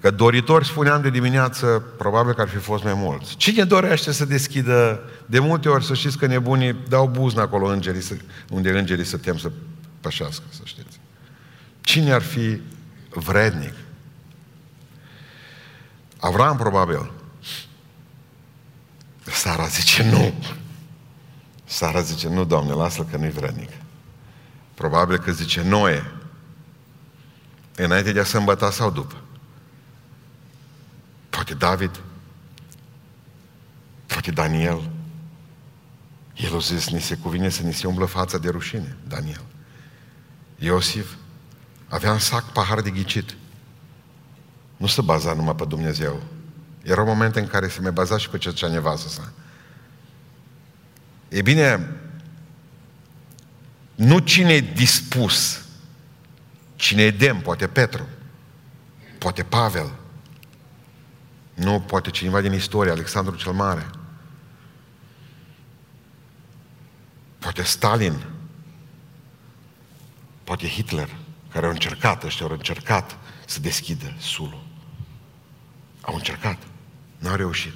Că 0.00 0.10
doritori 0.10 0.66
spuneam 0.66 1.02
de 1.02 1.10
dimineață, 1.10 1.84
probabil 1.98 2.34
că 2.34 2.40
ar 2.40 2.48
fi 2.48 2.56
fost 2.56 2.84
mai 2.84 2.94
mulți. 2.94 3.36
Cine 3.36 3.64
dorește 3.64 4.12
să 4.12 4.24
deschidă, 4.24 5.00
de 5.26 5.38
multe 5.38 5.68
ori 5.68 5.84
să 5.84 5.94
știți 5.94 6.18
că 6.18 6.26
nebunii 6.26 6.76
dau 6.88 7.08
buzna 7.08 7.42
acolo 7.42 7.66
îngerii, 7.66 8.20
unde 8.50 8.70
îngerii 8.70 9.04
să 9.04 9.16
tem 9.16 9.36
să 9.36 9.50
pășească, 10.00 10.44
să 10.48 10.60
știți. 10.64 11.00
Cine 11.80 12.12
ar 12.12 12.22
fi 12.22 12.60
vrednic? 13.10 13.72
Avram, 16.24 16.56
probabil. 16.56 17.12
Sara 19.22 19.66
zice, 19.66 20.02
nu. 20.02 20.34
Sara 21.64 22.00
zice, 22.00 22.28
nu, 22.28 22.44
Doamne, 22.44 22.72
lasă-l 22.72 23.04
că 23.10 23.16
nu-i 23.16 23.30
vrednic. 23.30 23.70
Probabil 24.74 25.18
că 25.18 25.32
zice, 25.32 25.62
Noe. 25.62 26.12
Înainte 27.76 28.12
de 28.12 28.20
a 28.20 28.24
sămbăta 28.24 28.70
sau 28.70 28.90
după. 28.90 29.14
Poate 31.30 31.54
David. 31.54 32.00
Poate 34.06 34.30
Daniel. 34.30 34.90
El 36.34 36.54
a 36.54 36.58
zis, 36.58 36.90
ni 36.90 37.00
se 37.00 37.16
cuvine 37.16 37.48
să 37.48 37.62
ni 37.62 37.74
se 37.74 37.86
umblă 37.86 38.04
fața 38.04 38.38
de 38.38 38.48
rușine, 38.48 38.96
Daniel. 39.08 39.44
Iosif 40.58 41.14
avea 41.88 42.12
în 42.12 42.18
sac 42.18 42.52
pahar 42.52 42.80
de 42.80 42.90
ghicit. 42.90 43.36
Nu 44.84 44.90
se 44.90 45.02
baza 45.02 45.32
numai 45.32 45.54
pe 45.54 45.64
Dumnezeu. 45.64 46.22
Erau 46.82 47.04
momente 47.04 47.40
în 47.40 47.46
care 47.46 47.68
se 47.68 47.80
mai 47.80 47.92
baza 47.92 48.18
și 48.18 48.28
pe 48.28 48.38
ce 48.38 48.52
cea 48.52 48.68
nevastă 48.68 49.08
sa. 49.08 49.32
E 51.28 51.42
bine, 51.42 51.96
nu 53.94 54.18
cine 54.18 54.52
e 54.52 54.60
dispus, 54.60 55.64
cine 56.76 57.02
e 57.02 57.10
dem, 57.10 57.40
poate 57.40 57.66
Petru, 57.66 58.06
poate 59.18 59.42
Pavel, 59.42 59.92
nu 61.54 61.80
poate 61.80 62.10
cineva 62.10 62.40
din 62.40 62.52
istorie, 62.52 62.92
Alexandru 62.92 63.36
cel 63.36 63.52
Mare, 63.52 63.90
poate 67.38 67.62
Stalin, 67.62 68.24
poate 70.44 70.68
Hitler, 70.68 71.08
care 71.52 71.66
au 71.66 71.72
încercat, 71.72 72.24
ăștia 72.24 72.46
au 72.46 72.52
încercat 72.52 73.16
să 73.46 73.60
deschidă 73.60 74.14
sulul. 74.18 74.72
Au 76.04 76.14
încercat. 76.14 76.58
N-au 77.18 77.36
reușit. 77.36 77.72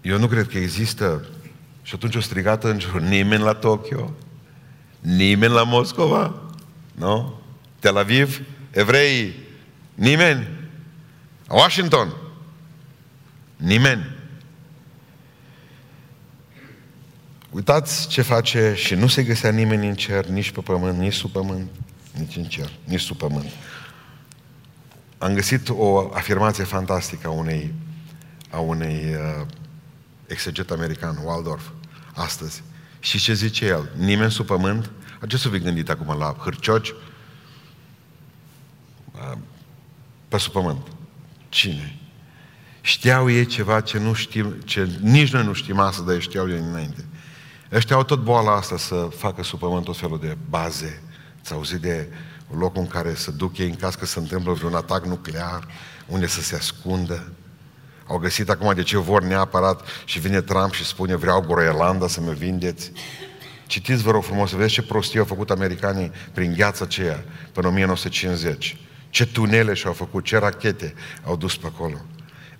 Eu 0.00 0.18
nu 0.18 0.26
cred 0.26 0.48
că 0.48 0.58
există 0.58 1.26
și 1.82 1.94
atunci 1.94 2.14
o 2.14 2.20
strigat 2.20 2.64
îngerul, 2.64 3.00
nimeni 3.16 3.42
la 3.42 3.54
Tokyo, 3.54 4.14
nimeni 5.00 5.52
la 5.52 5.62
Moscova, 5.62 6.34
nu? 6.94 7.40
Tel 7.78 7.96
Aviv, 7.96 8.40
evrei, 8.70 9.34
nimeni. 9.94 10.48
Washington, 11.48 12.14
nimeni. 13.56 14.14
Uitați 17.50 18.08
ce 18.08 18.22
face 18.22 18.74
și 18.76 18.94
nu 18.94 19.06
se 19.06 19.22
găsea 19.22 19.50
nimeni 19.50 19.88
în 19.88 19.94
cer, 19.94 20.26
nici 20.26 20.50
pe 20.50 20.60
pământ, 20.60 20.98
nici 20.98 21.14
sub 21.14 21.30
pământ, 21.30 21.70
nici 22.18 22.36
în 22.36 22.44
cer, 22.44 22.70
nici 22.84 23.00
sub 23.00 23.16
pământ 23.16 23.50
am 25.18 25.34
găsit 25.34 25.68
o 25.68 26.10
afirmație 26.14 26.64
fantastică 26.64 27.26
a 27.26 27.30
unei, 27.30 27.74
a 28.50 28.58
unei 28.58 29.14
uh, 29.14 29.46
exeget 30.26 30.70
american, 30.70 31.18
Waldorf, 31.24 31.68
astăzi. 32.14 32.62
Și 33.00 33.18
ce 33.18 33.32
zice 33.32 33.66
el? 33.66 33.90
Nimeni 33.96 34.30
sub 34.30 34.46
pământ? 34.46 34.90
A 35.20 35.26
ce 35.26 35.36
să 35.36 35.48
vi 35.48 35.58
gândit 35.58 35.88
acum 35.88 36.18
la 36.18 36.36
hârcioci? 36.38 36.94
Uh, 39.12 39.38
pe 40.28 40.38
sub 40.38 40.52
pământ. 40.52 40.86
Cine? 41.48 41.98
Știau 42.80 43.30
ei 43.30 43.46
ceva 43.46 43.80
ce, 43.80 43.98
nu 43.98 44.12
știm, 44.12 44.52
ce 44.64 44.98
nici 45.00 45.32
noi 45.32 45.44
nu 45.44 45.52
știm 45.52 45.78
astăzi, 45.78 46.06
dar 46.06 46.20
știau 46.20 46.50
ei 46.50 46.58
înainte. 46.58 47.04
Ăștia 47.72 47.96
au 47.96 48.04
tot 48.04 48.22
boala 48.22 48.52
asta 48.52 48.76
să 48.76 49.08
facă 49.16 49.42
sub 49.42 49.58
pământ 49.58 49.84
tot 49.84 49.96
felul 49.96 50.18
de 50.20 50.36
baze. 50.48 51.02
Ți 51.42 51.52
auzit 51.52 51.80
de 51.80 52.08
locul 52.50 52.80
în 52.80 52.86
care 52.86 53.14
să 53.14 53.30
duc 53.30 53.58
ei 53.58 53.68
în 53.68 53.74
caz 53.74 53.94
că 53.94 54.06
se 54.06 54.18
întâmplă 54.18 54.52
vreun 54.52 54.74
atac 54.74 55.06
nuclear, 55.06 55.66
unde 56.06 56.26
să 56.26 56.40
se 56.40 56.54
ascundă. 56.54 57.32
Au 58.06 58.18
găsit 58.18 58.48
acum 58.48 58.74
de 58.74 58.82
ce 58.82 58.98
vor 58.98 59.22
neapărat 59.22 59.86
și 60.04 60.18
vine 60.18 60.40
Trump 60.40 60.72
și 60.72 60.84
spune 60.84 61.16
vreau 61.16 61.40
Groenlanda 61.40 62.08
să 62.08 62.20
mă 62.20 62.32
vindeți. 62.32 62.92
Citiți, 63.66 64.02
vă 64.02 64.10
rog 64.10 64.24
frumos, 64.24 64.50
să 64.50 64.56
vedeți 64.56 64.74
ce 64.74 64.82
prostie 64.82 65.18
au 65.18 65.24
făcut 65.24 65.50
americanii 65.50 66.12
prin 66.32 66.52
gheața 66.52 66.84
aceea 66.84 67.24
până 67.52 67.68
1950. 67.68 68.76
Ce 69.10 69.26
tunele 69.26 69.74
și-au 69.74 69.92
făcut, 69.92 70.24
ce 70.24 70.38
rachete 70.38 70.94
au 71.24 71.36
dus 71.36 71.56
pe 71.56 71.66
acolo. 71.66 71.96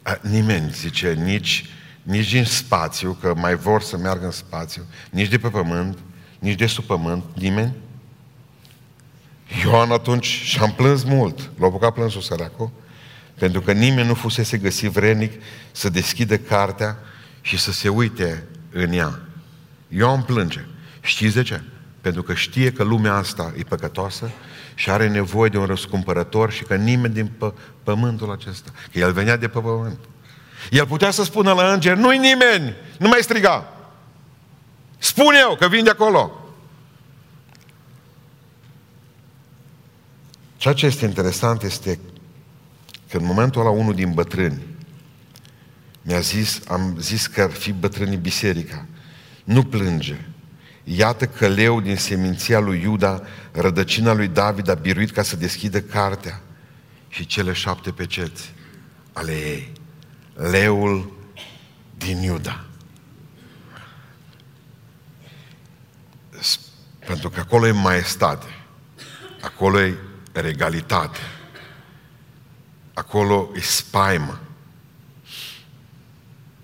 A, 0.03 0.19
nimeni, 0.21 0.71
zice, 0.71 1.13
nici, 1.13 1.71
nici 2.03 2.31
din 2.31 2.45
spațiu, 2.45 3.17
că 3.21 3.35
mai 3.37 3.57
vor 3.57 3.83
să 3.83 3.97
meargă 3.97 4.25
în 4.25 4.31
spațiu, 4.31 4.83
nici 5.11 5.29
de 5.29 5.39
pe 5.39 5.49
pământ, 5.49 5.99
nici 6.39 6.59
de 6.59 6.67
sub 6.67 6.85
pământ, 6.85 7.25
nimeni 7.35 7.75
Ioan 9.65 9.91
atunci 9.91 10.27
și-am 10.27 10.73
plâns 10.73 11.03
mult, 11.03 11.51
l-a 11.59 11.67
apucat 11.67 11.93
plânsul 11.93 12.21
săracul, 12.21 12.71
pentru 13.39 13.61
că 13.61 13.73
nimeni 13.73 14.09
nu 14.09 14.15
fusese 14.15 14.57
găsit 14.57 14.91
vrenic 14.91 15.43
să 15.73 15.89
deschidă 15.89 16.37
cartea 16.37 16.99
și 17.41 17.59
să 17.59 17.73
se 17.73 17.89
uite 17.89 18.47
în 18.71 18.93
ea. 18.93 19.21
Ioan 19.89 20.23
plânge. 20.23 20.65
Știți 21.01 21.35
de 21.35 21.43
ce? 21.43 21.61
Pentru 22.01 22.23
că 22.23 22.35
știe 22.35 22.73
că 22.73 22.83
lumea 22.83 23.15
asta 23.15 23.53
e 23.57 23.63
păcătoasă 23.63 24.31
și 24.75 24.91
are 24.91 25.09
nevoie 25.09 25.51
de 25.51 25.59
un 25.59 25.67
răscumpărător 25.67 26.53
și 26.53 26.63
că 26.63 26.75
nimeni 26.75 27.15
din 27.15 27.31
pă- 27.37 27.55
pământul 27.83 28.31
acesta, 28.31 28.71
că 28.93 28.99
el 28.99 29.13
venea 29.13 29.37
de 29.37 29.49
pe 29.49 29.59
pământ. 29.59 29.99
El 30.71 30.87
putea 30.87 31.11
să 31.11 31.25
spună 31.25 31.53
la 31.53 31.73
înger, 31.73 31.97
nu-i 31.97 32.19
nimeni, 32.19 32.75
nu 32.99 33.09
mai 33.09 33.19
striga. 33.23 33.73
Spun 34.99 35.35
eu 35.41 35.57
că 35.57 35.69
vin 35.69 35.85
de 35.85 35.91
acolo. 35.91 36.46
Ceea 40.57 40.75
ce 40.75 40.87
este 40.87 41.05
interesant 41.05 41.63
este 41.63 41.99
că 43.11 43.17
în 43.17 43.25
momentul 43.25 43.61
ăla 43.61 43.71
unul 43.71 43.95
din 43.95 44.13
bătrâni 44.13 44.63
mi-a 46.03 46.21
zis, 46.21 46.61
am 46.69 46.97
zis 47.01 47.27
că 47.27 47.43
ar 47.43 47.51
fi 47.51 47.73
bătrânii 47.73 48.17
biserica, 48.17 48.87
nu 49.45 49.63
plânge. 49.63 50.17
Iată 50.85 51.27
că 51.27 51.49
leu 51.49 51.81
din 51.81 51.97
seminția 51.97 52.59
lui 52.59 52.81
Iuda, 52.81 53.23
rădăcina 53.53 54.13
lui 54.13 54.29
David, 54.29 54.69
a 54.69 54.75
biruit 54.75 55.11
ca 55.11 55.23
să 55.23 55.37
deschidă 55.37 55.81
cartea 55.81 56.43
și 57.09 57.27
cele 57.27 57.53
șapte 57.53 57.91
peceți. 57.91 58.55
ale 59.13 59.33
ei. 59.33 59.73
Leul 60.35 61.13
din 61.97 62.23
Iuda. 62.23 62.65
Pentru 67.07 67.31
că 67.31 67.41
acolo 67.41 67.67
e 67.67 67.71
maestate, 67.71 68.47
acolo 69.41 69.81
e 69.81 69.95
regalitate, 70.41 71.19
acolo 72.95 73.51
e 73.55 73.61
spaimă. 73.61 74.41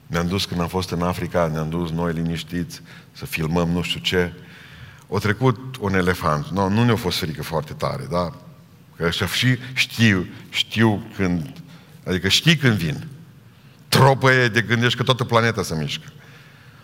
Ne-am 0.07 0.27
dus 0.27 0.45
când 0.45 0.61
am 0.61 0.69
fost 0.69 0.91
în 0.91 1.03
Africa, 1.03 1.47
ne-am 1.47 1.69
dus 1.69 1.91
noi 1.91 2.13
liniștiți 2.13 2.83
să 3.13 3.27
filmăm 3.27 3.69
nu 3.69 3.83
știu 3.83 4.01
ce. 4.01 4.33
O 5.09 5.19
trecut 5.19 5.77
un 5.81 5.95
elefant. 5.95 6.47
No, 6.47 6.69
nu 6.69 6.85
ne-a 6.85 6.97
fost 6.97 7.19
frică 7.19 7.43
foarte 7.43 7.73
tare, 7.73 8.07
da? 8.11 8.33
Că 8.97 9.05
așa 9.05 9.27
și 9.27 9.59
știu, 9.73 10.27
știu 10.49 11.03
când, 11.17 11.53
adică 12.07 12.29
știi 12.29 12.57
când 12.57 12.77
vin. 12.77 13.07
Tropăie 13.89 14.49
de 14.49 14.61
gândești 14.61 14.97
că 14.97 15.03
toată 15.03 15.25
planeta 15.25 15.63
se 15.63 15.75
mișcă. 15.75 16.13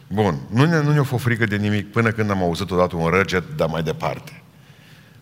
Bun, 0.07 0.39
nu, 0.51 0.65
ne, 0.65 0.83
nu 0.83 0.93
ne-a 0.93 1.03
fost 1.03 1.23
frică 1.23 1.47
de 1.47 1.57
nimic 1.57 1.93
până 1.93 2.11
când 2.11 2.31
am 2.31 2.43
auzit 2.43 2.71
odată 2.71 2.97
un 2.97 3.09
răget, 3.09 3.45
dar 3.57 3.69
mai 3.69 3.83
departe. 3.83 4.43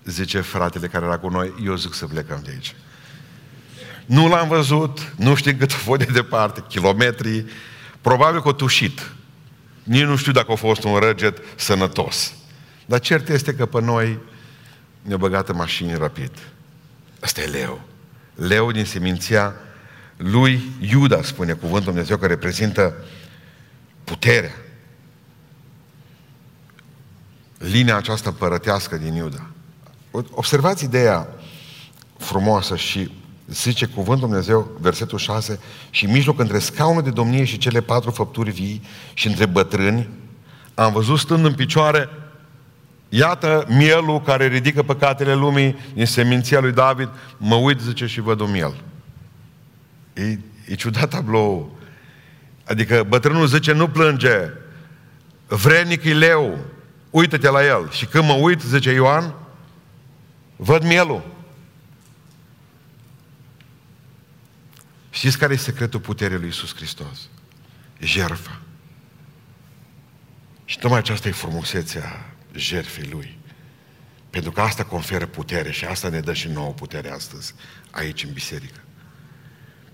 Zice 0.07 0.41
fratele 0.41 0.87
care 0.87 1.05
era 1.05 1.19
cu 1.19 1.29
noi, 1.29 1.55
eu 1.65 1.77
zic 1.77 1.95
să 1.95 2.07
plecăm 2.07 2.41
de 2.45 2.51
aici. 2.51 2.75
Nu 4.07 4.29
l-am 4.29 4.49
văzut, 4.49 5.13
nu 5.17 5.35
știu 5.35 5.55
cât 5.59 5.71
a 5.77 5.77
fost 5.77 5.99
de 5.99 6.13
departe, 6.13 6.65
kilometri, 6.69 7.45
probabil 8.01 8.43
că 8.43 8.49
a 8.49 8.53
tușit. 8.53 9.11
Nici 9.83 10.03
nu 10.03 10.17
știu 10.17 10.33
dacă 10.33 10.53
a 10.53 10.55
fost 10.55 10.85
un 10.85 10.97
răget 10.97 11.39
sănătos. 11.55 12.35
Dar 12.87 13.01
cert 13.01 13.29
este 13.29 13.55
că 13.55 13.67
pe 13.67 13.81
noi 13.81 14.19
ne-a 15.03 15.17
băgat 15.17 15.49
în 15.49 15.57
mașini 15.57 15.95
rapid. 15.95 16.31
Asta 17.21 17.41
e 17.41 17.47
leu. 17.47 17.81
Leu 18.35 18.73
din 18.73 18.85
seminția 18.85 19.55
lui 20.17 20.63
Iuda, 20.81 21.23
spune 21.23 21.53
cuvântul 21.53 21.93
Dumnezeu, 21.93 22.17
care 22.17 22.33
reprezintă 22.33 22.95
puterea. 24.05 24.55
Linia 27.59 27.97
aceasta 27.97 28.33
părătească 28.33 28.97
din 28.97 29.15
Iuda. 29.15 29.47
Observați 30.31 30.85
ideea 30.85 31.29
frumoasă 32.19 32.77
și 32.77 33.11
zice 33.47 33.87
cuvântul 33.87 34.29
Dumnezeu, 34.29 34.71
versetul 34.81 35.19
6, 35.19 35.59
și 35.91 36.05
în 36.05 36.13
mijloc 36.13 36.39
între 36.39 36.59
scaunul 36.59 37.03
de 37.03 37.11
domnie 37.11 37.45
și 37.45 37.59
cele 37.59 37.81
patru 37.81 38.11
făpturi 38.11 38.51
vii 38.51 38.83
și 39.15 39.27
între 39.27 39.47
bătrâni, 39.47 40.09
am 40.75 40.93
văzut 40.93 41.19
stând 41.19 41.45
în 41.45 41.55
picioare, 41.55 42.09
iată 43.09 43.67
mielul 43.69 44.23
care 44.23 44.47
ridică 44.47 44.83
păcatele 44.83 45.35
lumii 45.35 45.77
din 45.95 46.07
seminția 46.07 46.61
lui 46.61 46.73
David, 46.73 47.09
mă 47.37 47.55
uit, 47.55 47.81
zice, 47.81 48.07
și 48.07 48.21
văd 48.21 48.41
un 48.41 48.51
miel. 48.51 48.75
E, 50.15 50.39
e 50.67 50.75
ciudat 50.75 51.09
tablou. 51.09 51.79
Adică 52.65 53.05
bătrânul 53.09 53.47
zice, 53.47 53.73
nu 53.73 53.89
plânge, 53.89 54.39
vrenic 55.47 56.05
e 56.05 56.15
leu, 56.15 56.59
uită-te 57.11 57.51
la 57.51 57.65
el. 57.65 57.91
Și 57.91 58.07
când 58.07 58.25
mă 58.25 58.33
uit, 58.33 58.61
zice 58.61 58.93
Ioan, 58.93 59.35
văd 60.57 60.83
mielul. 60.83 61.35
Știți 65.11 65.39
care 65.39 65.53
e 65.53 65.57
secretul 65.57 66.01
puterii 66.01 66.37
lui 66.37 66.47
Iisus 66.47 66.75
Hristos? 66.75 67.29
Jerfa. 67.99 68.61
Și 70.65 70.79
tocmai 70.79 70.99
aceasta 70.99 71.29
e 71.29 71.33
frumusețea 71.33 72.35
jerfii 72.55 73.11
Lui. 73.11 73.39
Pentru 74.31 74.51
că 74.51 74.61
asta 74.61 74.85
conferă 74.85 75.27
putere 75.27 75.71
și 75.71 75.85
asta 75.85 76.09
ne 76.09 76.21
dă 76.21 76.33
și 76.33 76.49
nouă 76.49 76.73
putere 76.73 77.11
astăzi, 77.11 77.55
aici 77.91 78.25
în 78.25 78.33
biserică. 78.33 78.81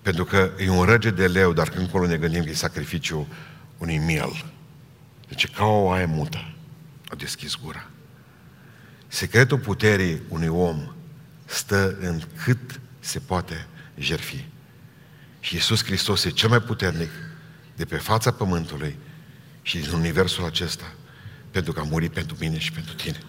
Pentru 0.03 0.25
că 0.25 0.51
e 0.59 0.71
un 0.71 0.85
răge 0.85 1.11
de 1.11 1.27
leu, 1.27 1.53
dar 1.53 1.69
când 1.69 1.83
încolo 1.83 2.07
ne 2.07 2.17
gândim 2.17 2.45
că 2.45 2.51
e 2.51 2.55
sacrificiu 2.55 3.29
unui 3.79 3.99
miel. 3.99 4.45
Deci 5.29 5.51
ca 5.51 5.65
o 5.65 5.83
oaie 5.83 6.05
mută 6.05 6.55
a 7.09 7.15
deschis 7.15 7.57
gura. 7.57 7.91
Secretul 9.13 9.59
puterii 9.59 10.23
unui 10.29 10.49
om 10.49 10.95
stă 11.45 11.97
în 12.01 12.23
cât 12.45 12.81
se 13.01 13.19
poate 13.19 13.67
jerfi. 13.99 14.45
Și 15.41 15.55
Iisus 15.55 15.85
Hristos 15.85 16.25
e 16.25 16.31
cel 16.31 16.49
mai 16.49 16.61
puternic 16.61 17.11
de 17.77 17.85
pe 17.85 17.97
fața 17.97 18.31
pământului 18.31 18.99
și 19.63 19.79
din 19.79 19.93
universul 19.93 20.45
acesta 20.45 20.93
pentru 21.51 21.73
că 21.73 21.81
a 21.81 21.83
murit 21.83 22.13
pentru 22.13 22.37
mine 22.41 22.59
și 22.59 22.73
pentru 22.73 22.95
tine. 22.95 23.21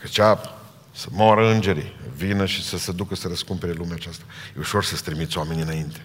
Căcea 0.00 0.60
să 0.94 1.06
moară 1.10 1.52
îngerii, 1.52 1.96
vină 2.16 2.46
și 2.46 2.64
să 2.64 2.78
se 2.78 2.92
ducă 2.92 3.14
să 3.14 3.28
răscumpere 3.28 3.72
lumea 3.72 3.94
aceasta. 3.94 4.24
E 4.56 4.58
ușor 4.58 4.84
să-ți 4.84 5.02
trimiți 5.02 5.38
oamenii 5.38 5.62
înainte. 5.62 6.00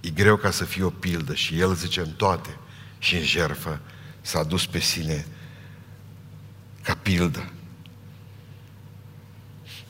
E 0.00 0.10
greu 0.10 0.36
ca 0.36 0.50
să 0.50 0.64
fie 0.64 0.82
o 0.82 0.90
pildă 0.90 1.34
și 1.34 1.58
el 1.58 1.74
zice 1.74 2.00
în 2.00 2.10
toate 2.10 2.56
și 2.98 3.16
în 3.16 3.24
jerfă 3.24 3.80
s-a 4.20 4.42
dus 4.42 4.66
pe 4.66 4.78
sine 4.78 5.26
ca 6.82 6.94
pildă. 7.02 7.50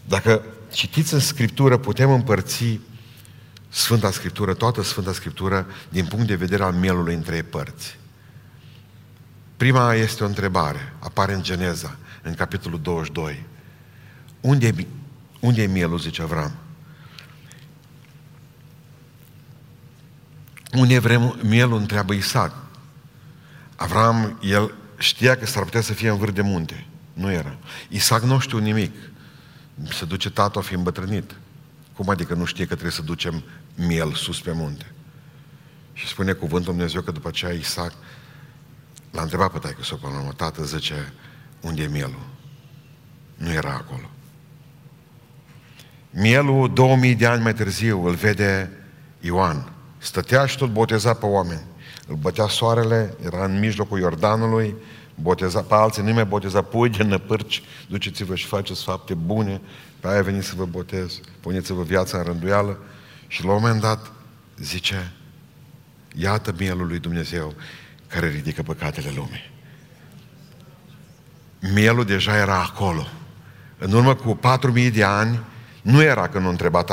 Dacă 0.08 0.44
citiți 0.72 1.14
în 1.14 1.20
Scriptură, 1.20 1.76
putem 1.76 2.10
împărți 2.10 2.80
Sfânta 3.68 4.10
Scriptură, 4.10 4.54
toată 4.54 4.82
Sfânta 4.82 5.12
Scriptură, 5.12 5.66
din 5.88 6.06
punct 6.06 6.26
de 6.26 6.34
vedere 6.34 6.62
al 6.62 6.72
mielului 6.72 7.14
în 7.14 7.22
trei 7.22 7.42
părți. 7.42 7.98
Prima 9.56 9.94
este 9.94 10.24
o 10.24 10.26
întrebare, 10.26 10.92
apare 10.98 11.34
în 11.34 11.42
Geneza, 11.42 11.96
în 12.22 12.34
capitolul 12.34 12.80
22. 12.80 13.44
Unde 14.40 14.66
e, 14.66 14.86
unde 15.40 15.62
e 15.62 15.66
mielul, 15.66 15.98
zice 15.98 16.22
Avram? 16.22 16.52
Unde 20.72 20.98
vrem 20.98 21.38
mielul, 21.42 21.78
întreabă 21.78 22.12
Isaac. 22.12 22.52
Avram, 23.76 24.38
el 24.42 24.74
știa 24.98 25.36
că 25.36 25.46
s-ar 25.46 25.62
putea 25.62 25.80
să 25.80 25.92
fie 25.92 26.08
în 26.08 26.16
vârf 26.16 26.32
de 26.32 26.42
munte. 26.42 26.86
Nu 27.12 27.32
era. 27.32 27.56
Isaac 27.88 28.22
nu 28.22 28.38
știu 28.38 28.58
nimic. 28.58 28.94
Se 29.90 30.04
duce 30.04 30.30
tatăl 30.30 30.60
a 30.60 30.64
fi 30.64 30.74
îmbătrânit. 30.74 31.34
Cum 31.96 32.08
adică 32.08 32.34
nu 32.34 32.44
știe 32.44 32.64
că 32.64 32.72
trebuie 32.72 32.92
să 32.92 33.02
ducem 33.02 33.42
miel 33.74 34.12
sus 34.12 34.40
pe 34.40 34.52
munte? 34.52 34.92
Și 35.92 36.06
spune 36.06 36.32
cuvântul 36.32 36.72
Dumnezeu 36.72 37.00
că 37.00 37.10
după 37.10 37.28
aceea 37.28 37.52
Isaac 37.52 37.92
l-a 39.10 39.22
întrebat 39.22 39.52
pe 39.52 39.58
taică 39.58 39.82
s-o 39.82 39.96
până 39.96 40.22
la 40.26 40.32
tată, 40.32 40.64
zice, 40.64 41.12
unde 41.60 41.82
e 41.82 41.86
mielul? 41.86 42.26
Nu 43.36 43.52
era 43.52 43.72
acolo. 43.72 44.10
Mielul, 46.10 46.72
2000 46.72 47.14
de 47.14 47.26
ani 47.26 47.42
mai 47.42 47.54
târziu, 47.54 48.06
îl 48.06 48.14
vede 48.14 48.70
Ioan. 49.20 49.72
Stătea 49.98 50.46
și 50.46 50.56
tot 50.56 50.70
boteza 50.70 51.14
pe 51.14 51.26
oameni. 51.26 51.62
Îl 52.12 52.18
bătea 52.18 52.48
soarele, 52.48 53.14
era 53.24 53.44
în 53.44 53.58
mijlocul 53.58 53.98
Iordanului, 53.98 54.74
boteza 55.14 55.60
pe 55.60 55.74
alții, 55.74 56.02
nu 56.02 56.12
mai 56.12 56.24
boteza, 56.24 56.62
pui 56.62 56.88
de 56.88 57.02
năpârci, 57.02 57.62
duceți-vă 57.88 58.34
și 58.34 58.46
faceți 58.46 58.82
fapte 58.82 59.14
bune, 59.14 59.60
pe 60.00 60.08
aia 60.08 60.22
veniți 60.22 60.46
să 60.46 60.54
vă 60.56 60.64
botez, 60.64 61.20
puneți-vă 61.40 61.82
viața 61.82 62.18
în 62.18 62.24
rânduială 62.24 62.78
și 63.26 63.44
la 63.44 63.52
un 63.52 63.58
moment 63.60 63.80
dat 63.80 64.12
zice, 64.58 65.12
iată 66.14 66.54
mielul 66.58 66.86
lui 66.86 66.98
Dumnezeu 66.98 67.54
care 68.06 68.28
ridică 68.28 68.62
păcatele 68.62 69.12
lumii. 69.14 69.50
Mielul 71.74 72.04
deja 72.04 72.36
era 72.36 72.62
acolo. 72.62 73.06
În 73.78 73.92
urmă 73.92 74.14
cu 74.14 74.38
4.000 74.76 74.92
de 74.92 75.04
ani, 75.04 75.40
nu 75.82 76.02
era 76.02 76.28
când 76.28 76.44
nu 76.44 76.50
întreba 76.50 76.84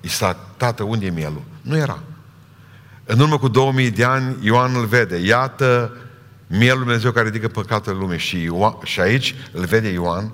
Isaac, 0.00 0.56
tată, 0.56 0.82
unde 0.82 1.06
e 1.06 1.10
mielul? 1.10 1.42
Nu 1.62 1.76
era. 1.76 2.02
În 3.08 3.20
urmă 3.20 3.38
cu 3.38 3.48
2000 3.48 3.90
de 3.90 4.04
ani, 4.04 4.36
Ioan 4.40 4.74
îl 4.74 4.84
vede. 4.84 5.16
Iată 5.16 5.96
mielul 6.46 6.82
Dumnezeu 6.82 7.12
care 7.12 7.26
ridică 7.26 7.48
păcatele 7.48 7.96
lumii. 7.96 8.18
Și, 8.18 8.42
Ioan, 8.42 8.76
și 8.84 9.00
aici 9.00 9.34
îl 9.52 9.64
vede 9.64 9.88
Ioan, 9.88 10.32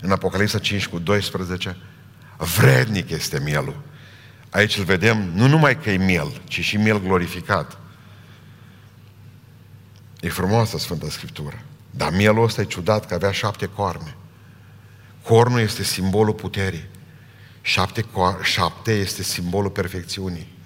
în 0.00 0.10
Apocalipsa 0.10 0.58
5 0.58 0.86
cu 0.88 0.98
12, 0.98 1.76
vrednic 2.36 3.10
este 3.10 3.40
mielul. 3.40 3.76
Aici 4.50 4.76
îl 4.76 4.84
vedem 4.84 5.30
nu 5.34 5.46
numai 5.46 5.80
că 5.80 5.90
e 5.90 5.96
miel, 5.96 6.40
ci 6.44 6.60
și 6.60 6.76
miel 6.76 7.00
glorificat. 7.00 7.78
E 10.20 10.28
frumoasă 10.28 10.78
Sfânta 10.78 11.06
Scriptură. 11.10 11.62
Dar 11.90 12.12
mielul 12.12 12.44
ăsta 12.44 12.60
e 12.60 12.64
ciudat 12.64 13.06
că 13.06 13.14
avea 13.14 13.32
șapte 13.32 13.66
corne. 13.66 14.16
Cornul 15.22 15.60
este 15.60 15.82
simbolul 15.82 16.34
puterii. 16.34 16.84
Șapte, 17.60 18.04
șapte 18.42 18.92
este 18.92 19.22
simbolul 19.22 19.70
perfecțiunii. 19.70 20.57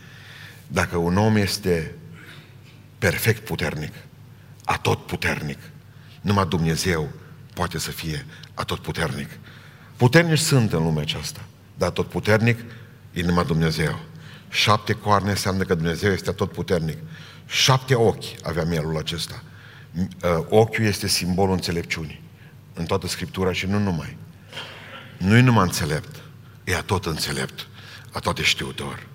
Dacă 0.72 0.96
un 0.96 1.16
om 1.16 1.36
este 1.36 1.94
perfect 2.98 3.44
puternic, 3.44 3.92
atot 4.64 5.06
puternic, 5.06 5.58
numai 6.20 6.46
Dumnezeu 6.46 7.08
poate 7.54 7.78
să 7.78 7.90
fie 7.90 8.26
atot 8.54 8.78
puternic. 8.78 9.28
Puternici 9.96 10.38
sunt 10.38 10.72
în 10.72 10.82
lumea 10.82 11.02
aceasta, 11.02 11.40
dar 11.74 11.90
tot 11.90 12.08
puternic 12.08 12.58
e 13.12 13.22
numai 13.22 13.44
Dumnezeu. 13.44 14.00
Șapte 14.48 14.92
coarne 14.92 15.30
înseamnă 15.30 15.62
că 15.62 15.74
Dumnezeu 15.74 16.12
este 16.12 16.32
tot 16.32 16.52
puternic. 16.52 16.98
Șapte 17.46 17.94
ochi 17.94 18.24
avea 18.42 18.64
mielul 18.64 18.96
acesta. 18.96 19.42
Uh, 19.94 20.44
ochiul 20.48 20.84
este 20.84 21.06
simbolul 21.06 21.54
înțelepciunii. 21.54 22.22
În 22.74 22.84
toată 22.84 23.06
Scriptura 23.06 23.52
și 23.52 23.66
nu 23.66 23.78
numai. 23.78 24.16
Nu 25.16 25.36
e 25.36 25.40
numai 25.40 25.64
înțelept, 25.64 26.16
e 26.64 26.74
tot 26.74 27.06
înțelept, 27.06 27.66
a 28.12 28.18
toate 28.18 28.42
știutor. 28.42 29.10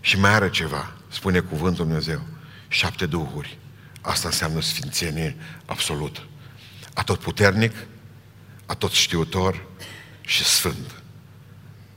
Și 0.00 0.18
mai 0.18 0.30
are 0.34 0.50
ceva, 0.50 0.92
spune 1.08 1.40
cuvântul 1.40 1.84
Dumnezeu. 1.84 2.20
Șapte 2.68 3.06
duhuri. 3.06 3.58
Asta 4.00 4.28
înseamnă 4.28 4.60
sfințenie 4.60 5.36
absolută. 5.66 6.20
Atot 6.94 7.18
puternic, 7.18 7.72
atot 8.66 8.90
știutor 8.90 9.66
și 10.20 10.44
sfânt. 10.44 11.02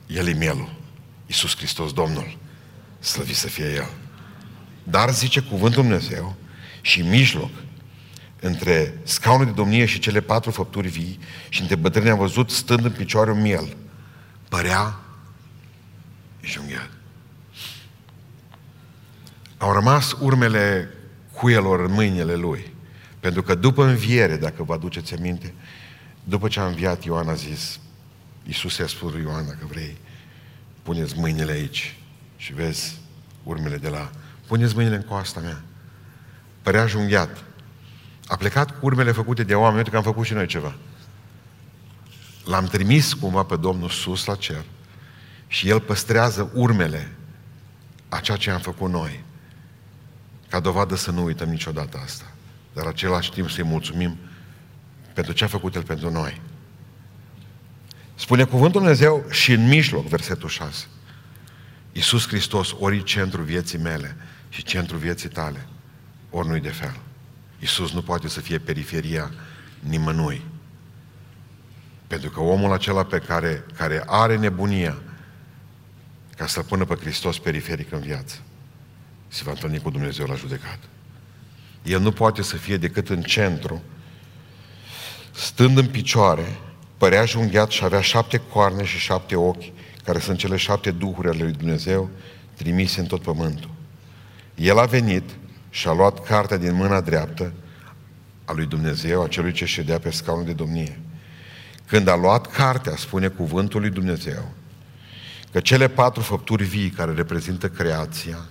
El 0.06 0.26
e 0.28 0.32
mielul. 0.32 0.74
Iisus 1.26 1.56
Hristos, 1.56 1.92
Domnul. 1.92 2.38
Slăvit 2.98 3.36
să 3.36 3.48
fie 3.48 3.72
El. 3.72 3.88
Dar 4.82 5.10
zice 5.10 5.40
cuvântul 5.40 5.82
Dumnezeu 5.82 6.36
și 6.80 7.00
în 7.00 7.08
mijloc, 7.08 7.50
între 8.40 8.98
scaunul 9.02 9.46
de 9.46 9.50
domnie 9.50 9.86
și 9.86 9.98
cele 9.98 10.20
patru 10.20 10.50
făpturi 10.50 10.88
vii 10.88 11.18
și 11.48 11.60
între 11.60 11.76
bătrâni 11.76 12.10
am 12.10 12.18
văzut 12.18 12.50
stând 12.50 12.84
în 12.84 12.90
picioare 12.90 13.30
un 13.30 13.40
miel. 13.40 13.76
Părea 14.48 15.00
junghiat. 16.42 16.90
Au 19.58 19.72
rămas 19.72 20.16
urmele 20.20 20.88
cuielor 21.32 21.80
în 21.80 21.92
mâinile 21.92 22.34
lui. 22.34 22.74
Pentru 23.20 23.42
că 23.42 23.54
după 23.54 23.84
înviere, 23.84 24.36
dacă 24.36 24.62
vă 24.62 24.72
aduceți 24.72 25.14
aminte, 25.14 25.54
după 26.24 26.48
ce 26.48 26.60
a 26.60 26.66
înviat 26.66 27.04
Ioan 27.04 27.28
a 27.28 27.34
zis, 27.34 27.78
Iisus 28.46 28.76
i-a 28.76 28.86
spus 28.86 29.12
lui 29.12 29.22
Ioan, 29.22 29.46
dacă 29.46 29.66
vrei, 29.68 29.96
puneți 30.82 31.18
mâinile 31.18 31.52
aici 31.52 31.96
și 32.36 32.52
vezi 32.54 33.00
urmele 33.42 33.76
de 33.76 33.88
la... 33.88 34.10
Puneți 34.46 34.74
mâinile 34.74 34.96
în 34.96 35.02
coasta 35.02 35.40
mea. 35.40 35.62
Părea 36.62 36.86
junghiat. 36.86 37.44
A 38.26 38.36
plecat 38.36 38.78
cu 38.78 38.86
urmele 38.86 39.12
făcute 39.12 39.42
de 39.42 39.54
oameni, 39.54 39.76
uite 39.76 39.90
că 39.90 39.96
am 39.96 40.02
făcut 40.02 40.26
și 40.26 40.32
noi 40.32 40.46
ceva. 40.46 40.74
L-am 42.44 42.64
trimis 42.64 43.12
cumva 43.12 43.42
pe 43.42 43.56
Domnul 43.56 43.88
sus 43.88 44.24
la 44.24 44.34
cer 44.34 44.64
și 45.46 45.68
El 45.68 45.80
păstrează 45.80 46.50
urmele 46.54 47.12
a 48.08 48.20
ceea 48.20 48.36
ce 48.36 48.50
am 48.50 48.60
făcut 48.60 48.90
noi. 48.90 49.24
Ca 50.54 50.60
dovadă 50.60 50.94
să 50.94 51.10
nu 51.10 51.24
uităm 51.24 51.48
niciodată 51.48 52.00
asta. 52.04 52.32
Dar 52.72 52.86
același 52.86 53.30
timp 53.30 53.50
să-i 53.50 53.64
mulțumim 53.64 54.16
pentru 55.12 55.32
ce 55.32 55.44
a 55.44 55.46
făcut 55.46 55.74
El 55.74 55.82
pentru 55.82 56.10
noi. 56.10 56.40
Spune 58.14 58.44
cuvântul 58.44 58.80
Dumnezeu 58.80 59.24
și 59.30 59.52
în 59.52 59.68
mijloc, 59.68 60.06
versetul 60.06 60.48
6. 60.48 60.86
Iisus 61.92 62.26
Hristos 62.26 62.72
ori 62.78 63.02
centrul 63.02 63.44
vieții 63.44 63.78
mele 63.78 64.16
și 64.48 64.62
centrul 64.62 64.98
vieții 64.98 65.28
tale, 65.28 65.66
ori 66.30 66.48
nu 66.48 66.58
de 66.58 66.68
fel. 66.68 66.96
Iisus 67.58 67.92
nu 67.92 68.02
poate 68.02 68.28
să 68.28 68.40
fie 68.40 68.58
periferia 68.58 69.30
nimănui. 69.78 70.44
Pentru 72.06 72.30
că 72.30 72.40
omul 72.40 72.72
acela 72.72 73.04
pe 73.04 73.18
care, 73.18 73.64
care 73.76 74.02
are 74.06 74.36
nebunia 74.36 74.96
ca 76.36 76.46
să 76.46 76.62
pună 76.62 76.84
pe 76.84 76.94
Hristos 76.94 77.38
periferic 77.38 77.92
în 77.92 78.00
viață, 78.00 78.36
se 79.34 79.42
va 79.44 79.50
întâlni 79.50 79.80
cu 79.80 79.90
Dumnezeu 79.90 80.26
la 80.26 80.34
judecat. 80.34 80.78
El 81.82 82.00
nu 82.00 82.12
poate 82.12 82.42
să 82.42 82.56
fie 82.56 82.76
decât 82.76 83.08
în 83.08 83.22
centru, 83.22 83.82
stând 85.30 85.78
în 85.78 85.86
picioare, 85.86 86.58
părea 86.96 87.24
junghiat 87.24 87.70
și 87.70 87.84
avea 87.84 88.00
șapte 88.00 88.40
coarne 88.52 88.84
și 88.84 88.98
șapte 88.98 89.36
ochi, 89.36 89.72
care 90.04 90.18
sunt 90.18 90.38
cele 90.38 90.56
șapte 90.56 90.90
duhuri 90.90 91.28
ale 91.28 91.42
lui 91.42 91.52
Dumnezeu 91.52 92.10
trimise 92.54 93.00
în 93.00 93.06
tot 93.06 93.22
pământul. 93.22 93.70
El 94.54 94.78
a 94.78 94.84
venit 94.84 95.30
și 95.70 95.88
a 95.88 95.92
luat 95.92 96.24
cartea 96.24 96.56
din 96.56 96.74
mâna 96.74 97.00
dreaptă 97.00 97.52
a 98.44 98.52
lui 98.52 98.66
Dumnezeu, 98.66 99.22
a 99.22 99.28
celui 99.28 99.52
ce 99.52 99.64
ședea 99.64 99.98
pe 99.98 100.10
scaunul 100.10 100.44
de 100.44 100.52
domnie. 100.52 101.00
Când 101.86 102.08
a 102.08 102.16
luat 102.16 102.46
cartea, 102.46 102.96
spune 102.96 103.28
cuvântul 103.28 103.80
lui 103.80 103.90
Dumnezeu, 103.90 104.52
că 105.52 105.60
cele 105.60 105.88
patru 105.88 106.22
făpturi 106.22 106.64
vii 106.64 106.90
care 106.90 107.12
reprezintă 107.12 107.68
creația 107.68 108.48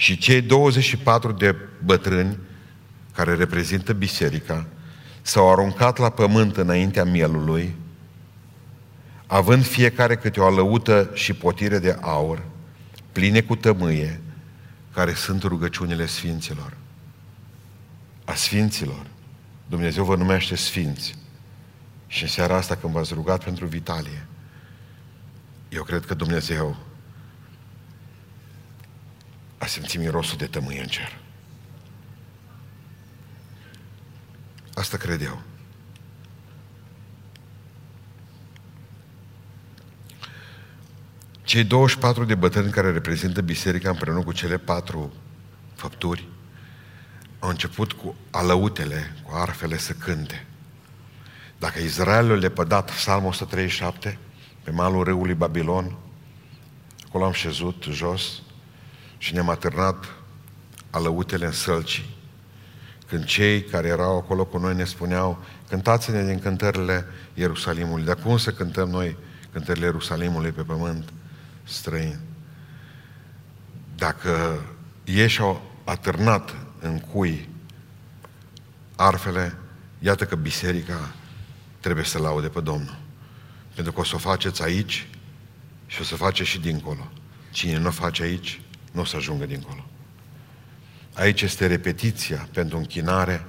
și 0.00 0.18
cei 0.18 0.40
24 0.40 1.32
de 1.32 1.56
bătrâni 1.84 2.38
care 3.12 3.34
reprezintă 3.34 3.92
biserica 3.92 4.66
s-au 5.22 5.52
aruncat 5.52 5.98
la 5.98 6.08
pământ 6.08 6.56
înaintea 6.56 7.04
mielului, 7.04 7.74
având 9.26 9.64
fiecare 9.64 10.16
câte 10.16 10.40
o 10.40 10.44
alăută 10.44 11.10
și 11.14 11.32
potire 11.32 11.78
de 11.78 11.96
aur, 12.00 12.42
pline 13.12 13.40
cu 13.40 13.56
tămâie, 13.56 14.20
care 14.92 15.14
sunt 15.14 15.42
rugăciunile 15.42 16.06
sfinților. 16.06 16.76
A 18.24 18.34
sfinților. 18.34 19.06
Dumnezeu 19.66 20.04
vă 20.04 20.16
numește 20.16 20.56
sfinți. 20.56 21.14
Și 22.06 22.22
în 22.22 22.28
seara 22.28 22.56
asta 22.56 22.76
când 22.76 22.92
v-ați 22.92 23.14
rugat 23.14 23.44
pentru 23.44 23.66
Vitalie, 23.66 24.26
eu 25.68 25.82
cred 25.82 26.04
că 26.04 26.14
Dumnezeu 26.14 26.76
a 29.60 29.66
simțit 29.66 30.00
mirosul 30.00 30.36
de 30.36 30.46
tămâie 30.46 30.80
în 30.80 30.86
cer. 30.86 31.18
Asta 34.74 34.96
cred 34.96 35.22
eu. 35.22 35.42
Cei 41.42 41.64
24 41.64 42.24
de 42.24 42.34
bătrâni 42.34 42.70
care 42.70 42.92
reprezintă 42.92 43.40
biserica 43.40 43.90
împreună 43.90 44.22
cu 44.22 44.32
cele 44.32 44.58
patru 44.58 45.12
făpturi 45.74 46.28
au 47.38 47.48
început 47.48 47.92
cu 47.92 48.16
alăutele, 48.30 49.16
cu 49.22 49.34
arfele 49.34 49.78
să 49.78 49.92
cânte. 49.92 50.46
Dacă 51.58 51.78
Israelul 51.78 52.38
le 52.38 52.48
pădat 52.48 52.90
Psalmul 52.90 53.28
137 53.28 54.18
pe 54.62 54.70
malul 54.70 55.04
râului 55.04 55.34
Babilon, 55.34 55.96
acolo 57.06 57.24
am 57.24 57.32
șezut 57.32 57.84
jos 57.90 58.42
și 59.20 59.34
ne-am 59.34 59.48
atârnat 59.48 60.04
alăutele 60.90 61.46
în 61.46 61.52
sălcii. 61.52 62.16
Când 63.06 63.24
cei 63.24 63.62
care 63.62 63.88
erau 63.88 64.16
acolo 64.16 64.44
cu 64.44 64.58
noi 64.58 64.74
ne 64.74 64.84
spuneau, 64.84 65.44
cântați-ne 65.68 66.24
din 66.24 66.38
cântările 66.38 67.06
Ierusalimului. 67.34 68.04
Dar 68.04 68.16
cum 68.16 68.38
să 68.38 68.52
cântăm 68.52 68.88
noi 68.88 69.16
cântările 69.52 69.84
Ierusalimului 69.84 70.50
pe 70.50 70.62
pământ 70.62 71.12
străin? 71.64 72.18
Dacă 73.96 74.60
ei 75.04 75.28
și-au 75.28 75.70
atârnat 75.84 76.54
în 76.80 76.98
cui 76.98 77.48
arfele, 78.96 79.56
iată 79.98 80.24
că 80.24 80.34
biserica 80.34 81.14
trebuie 81.80 82.04
să 82.04 82.18
laude 82.18 82.48
pe 82.48 82.60
Domnul. 82.60 82.98
Pentru 83.74 83.92
că 83.92 84.00
o 84.00 84.04
să 84.04 84.14
o 84.14 84.18
faceți 84.18 84.62
aici 84.62 85.08
și 85.86 86.00
o 86.00 86.04
să 86.04 86.14
face 86.14 86.44
și 86.44 86.60
dincolo. 86.60 87.08
Cine 87.50 87.78
nu 87.78 87.86
o 87.86 87.90
face 87.90 88.22
aici, 88.22 88.60
nu 88.90 89.00
o 89.00 89.04
să 89.04 89.16
ajungă 89.16 89.46
dincolo. 89.46 89.84
Aici 91.14 91.42
este 91.42 91.66
repetiția 91.66 92.48
pentru 92.52 92.76
închinare, 92.76 93.46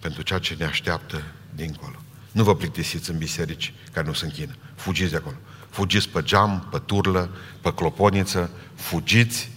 pentru 0.00 0.22
ceea 0.22 0.38
ce 0.38 0.54
ne 0.58 0.64
așteaptă 0.64 1.22
dincolo. 1.54 1.96
Nu 2.32 2.42
vă 2.42 2.56
plictisiți 2.56 3.10
în 3.10 3.18
biserici 3.18 3.74
care 3.92 4.06
nu 4.06 4.12
se 4.12 4.24
închină. 4.24 4.52
Fugiți 4.74 5.10
de 5.10 5.16
acolo. 5.16 5.36
Fugiți 5.70 6.08
pe 6.08 6.22
geam, 6.22 6.68
pe 6.70 6.78
turlă, 6.78 7.30
pe 7.60 7.74
cloponiță, 7.74 8.50
fugiți 8.74 9.50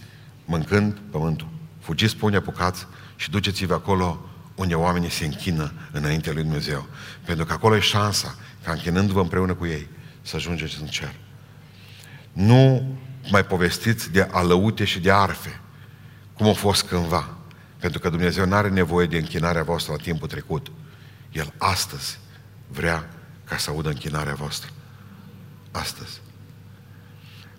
mâncând 0.46 0.98
pământul. 1.12 1.48
Fugiți 1.80 2.16
pe 2.16 2.26
unde 2.26 2.38
apucați 2.38 2.88
și 3.16 3.30
duceți-vă 3.30 3.74
acolo 3.74 4.30
unde 4.56 4.76
oamenii 4.76 5.10
se 5.10 5.26
închină 5.26 5.72
înaintea 5.92 6.32
lui 6.32 6.44
Dumnezeu. 6.44 6.88
Pentru 7.26 7.46
că 7.46 7.54
acolo 7.54 7.76
e 7.76 7.80
șansa 7.80 8.36
ca 8.64 8.72
închinându-vă 8.72 9.22
împreună 9.22 9.54
cu 9.54 9.66
ei 9.66 9.88
să 10.22 10.36
ajungeți 10.36 10.82
în 10.82 10.88
cer. 10.88 11.16
Nu 12.32 12.96
mai 13.32 13.46
povestiți 13.46 14.12
de 14.12 14.28
alăute 14.32 14.84
și 14.84 15.00
de 15.00 15.12
arfe, 15.12 15.60
cum 16.34 16.48
a 16.48 16.54
fost 16.54 16.84
cândva. 16.84 17.30
Pentru 17.80 18.00
că 18.00 18.10
Dumnezeu 18.10 18.46
nu 18.46 18.56
are 18.56 18.70
nevoie 18.70 19.08
de 19.08 19.18
închinarea 19.18 19.64
voastră 19.64 19.94
la 19.98 20.04
timpul 20.04 20.28
trecut. 20.28 20.72
El 21.32 21.54
astăzi 21.58 22.20
vrea 22.68 23.10
ca 23.44 23.58
să 23.58 23.70
audă 23.70 23.90
închinarea 23.90 24.34
voastră. 24.34 24.70
Astăzi. 25.72 26.22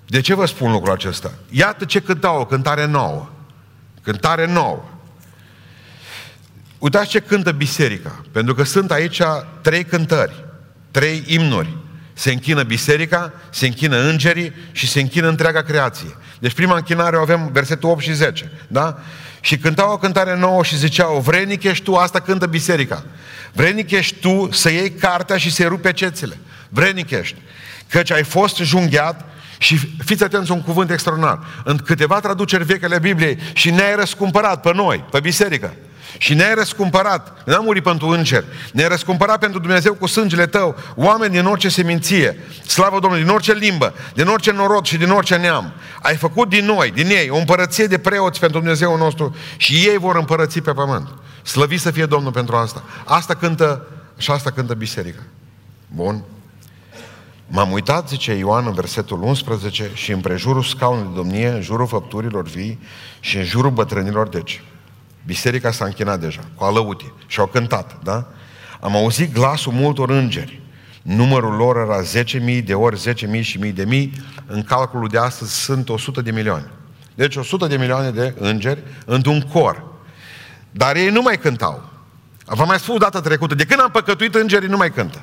De 0.06 0.20
ce 0.20 0.35
vă 0.35 0.46
spun 0.46 0.70
lucrul 0.70 0.92
acesta? 0.92 1.33
Iată 1.50 1.85
ce 1.85 2.00
cântau, 2.00 2.40
o 2.40 2.46
cântare 2.46 2.87
nouă. 2.87 3.30
Cântare 4.02 4.46
nouă. 4.46 4.85
Uitați 6.78 7.09
ce 7.09 7.20
cântă 7.20 7.52
biserica. 7.52 8.24
Pentru 8.33 8.54
că 8.54 8.62
sunt 8.62 8.90
aici 8.90 9.22
trei 9.62 9.85
cântări, 9.85 10.44
trei 10.90 11.24
imnuri. 11.26 11.76
Se 12.12 12.31
închină 12.33 12.62
biserica, 12.62 13.33
se 13.51 13.66
închină 13.66 13.96
îngerii 13.96 14.53
și 14.73 14.88
se 14.88 15.01
închină 15.01 15.29
întreaga 15.29 15.62
creație. 15.62 16.16
Deci 16.38 16.53
prima 16.53 16.77
închinare 16.77 17.16
o 17.16 17.20
avem 17.20 17.51
versetul 17.53 17.90
8 17.90 18.03
și 18.03 18.12
10. 18.12 18.53
Da? 18.68 18.99
Și 19.40 19.59
cântau 19.59 19.92
o 19.92 19.96
cântare 19.96 20.37
nouă 20.37 20.62
și 20.62 20.77
ziceau, 20.77 21.20
vrenic 21.20 21.62
ești 21.62 21.85
tu, 21.85 21.94
asta 21.94 22.20
cântă 22.20 22.46
biserica. 22.46 23.05
Vrenic 23.53 23.90
ești 23.90 24.14
tu 24.20 24.49
să 24.53 24.70
iei 24.70 24.90
cartea 24.90 25.37
și 25.37 25.53
să-i 25.53 25.66
rupe 25.66 25.92
cețele. 25.92 26.38
Vrenic 26.68 27.11
ești. 27.11 27.37
Căci 27.88 28.11
ai 28.11 28.25
fost 28.25 28.57
junghiat 28.57 29.25
și 29.59 29.77
fiți 30.05 30.25
atenți 30.25 30.51
un 30.51 30.62
cuvânt 30.62 30.90
extraordinar. 30.90 31.38
În 31.64 31.77
câteva 31.77 32.20
traduceri 32.20 32.64
vechi 32.64 32.85
ale 32.85 32.99
Bibliei 32.99 33.38
și 33.53 33.70
ne-ai 33.70 33.94
răscumpărat 33.94 34.61
pe 34.61 34.73
noi, 34.75 35.05
pe 35.11 35.20
biserică. 35.20 35.75
Și 36.18 36.35
ne-ai 36.35 36.55
răscumpărat, 36.55 37.42
n-am 37.46 37.64
murit 37.64 37.83
pentru 37.83 38.07
îngeri, 38.09 38.44
ne-ai 38.73 38.88
răscumpărat 38.88 39.38
pentru 39.38 39.59
Dumnezeu 39.59 39.94
cu 39.94 40.07
sângele 40.07 40.46
tău, 40.46 40.77
oameni 40.94 41.33
din 41.33 41.46
orice 41.46 41.68
seminție, 41.68 42.38
slavă 42.66 42.99
Domnului, 43.01 43.25
din 43.25 43.33
orice 43.35 43.53
limbă, 43.53 43.94
din 44.14 44.27
orice 44.27 44.53
norod 44.53 44.85
și 44.85 44.96
din 44.96 45.11
orice 45.11 45.37
neam. 45.37 45.73
Ai 46.03 46.16
făcut 46.16 46.49
din 46.49 46.64
noi, 46.64 46.90
din 46.90 47.07
ei, 47.07 47.31
o 47.31 47.37
împărăție 47.37 47.87
de 47.87 47.99
preoți 47.99 48.40
pentru 48.40 48.59
Dumnezeu 48.59 48.96
nostru 48.96 49.37
și 49.57 49.75
ei 49.75 49.96
vor 49.96 50.16
împărăți 50.16 50.61
pe 50.61 50.73
pământ. 50.73 51.09
Slăvit 51.42 51.81
să 51.81 51.90
fie 51.90 52.07
Domnul 52.07 52.33
pentru 52.33 52.57
asta. 52.57 52.83
Asta 53.05 53.35
cântă, 53.35 53.87
și 54.18 54.31
asta 54.31 54.51
cântă 54.51 54.75
biserica. 54.75 55.23
Bun. 55.94 56.25
M-am 57.53 57.73
uitat, 57.73 58.09
zice 58.09 58.33
Ioan 58.33 58.66
în 58.66 58.73
versetul 58.73 59.23
11, 59.23 59.90
și 59.94 60.12
în 60.12 60.20
prejurul 60.20 60.62
scaunului 60.62 61.09
de 61.09 61.14
domnie, 61.14 61.49
în 61.49 61.62
jurul 61.62 61.87
făpturilor 61.87 62.42
vii 62.42 62.79
și 63.20 63.37
în 63.37 63.44
jurul 63.44 63.70
bătrânilor, 63.70 64.29
deci, 64.29 64.62
biserica 65.26 65.70
s-a 65.70 65.85
închinat 65.85 66.20
deja, 66.20 66.40
cu 66.54 66.64
alăuti, 66.64 67.12
și 67.26 67.40
au 67.40 67.46
cântat, 67.46 68.02
da? 68.02 68.26
Am 68.80 68.96
auzit 68.96 69.33
glasul 69.33 69.72
multor 69.72 70.11
îngeri. 70.11 70.61
Numărul 71.02 71.54
lor 71.54 71.76
era 71.76 72.02
10.000 72.59 72.64
de 72.64 72.74
ori 72.74 73.00
10.000 73.37 73.40
și 73.40 73.59
mii 73.59 73.72
de 73.72 73.85
mii. 73.85 74.12
În 74.46 74.62
calculul 74.62 75.09
de 75.09 75.18
astăzi 75.18 75.54
sunt 75.54 75.88
100 75.88 76.20
de 76.20 76.30
milioane. 76.30 76.70
Deci 77.14 77.37
100 77.37 77.66
de 77.66 77.76
milioane 77.76 78.11
de 78.11 78.35
îngeri 78.38 78.83
într-un 79.04 79.40
cor. 79.40 79.85
Dar 80.70 80.96
ei 80.96 81.09
nu 81.09 81.22
mai 81.22 81.38
cântau. 81.38 81.88
V-am 82.44 82.66
mai 82.66 82.78
spus 82.78 82.98
data 82.98 83.20
trecută, 83.20 83.54
de 83.54 83.64
când 83.64 83.80
am 83.80 83.90
păcătuit, 83.90 84.35
îngerii 84.35 84.68
nu 84.68 84.76
mai 84.76 84.90
cântă. 84.90 85.22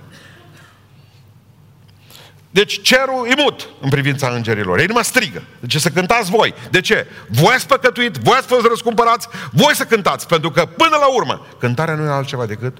Deci 2.57 2.81
cerul 2.81 3.27
e 3.29 3.41
mut 3.41 3.69
în 3.81 3.89
privința 3.89 4.29
îngerilor. 4.29 4.79
Ei 4.79 4.85
nu 4.85 4.93
mă 4.93 5.01
strigă. 5.03 5.43
Deci 5.59 5.75
să 5.75 5.89
cântați 5.89 6.29
voi. 6.29 6.53
De 6.71 6.81
ce? 6.81 7.07
Voi 7.27 7.53
ați 7.53 7.67
păcătuit, 7.67 8.15
voi 8.15 8.35
ați 8.37 8.47
fost 8.47 8.65
răscumpărați, 8.65 9.27
voi 9.51 9.75
să 9.75 9.85
cântați. 9.85 10.27
Pentru 10.27 10.51
că 10.51 10.65
până 10.65 10.95
la 10.99 11.15
urmă, 11.15 11.47
cântarea 11.59 11.95
nu 11.95 12.05
e 12.05 12.09
altceva 12.09 12.45
decât 12.45 12.77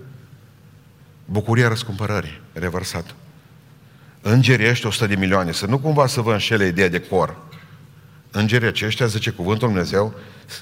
bucuria 1.26 1.68
răscumpărării, 1.68 2.42
revărsată. 2.54 3.12
Îngerii 4.22 4.70
ăștia 4.70 4.90
100 4.90 5.08
de 5.08 5.16
milioane, 5.16 5.52
să 5.52 5.66
nu 5.66 5.78
cumva 5.78 6.08
să 6.08 6.22
vă 6.22 6.32
înșele 6.32 6.66
ideea 6.66 6.90
de 6.90 7.00
cor. 7.00 7.38
Îngerii 8.32 8.68
aceștia, 8.68 9.06
zice 9.06 9.30
cuvântul 9.30 9.68
Dumnezeu, 9.68 10.14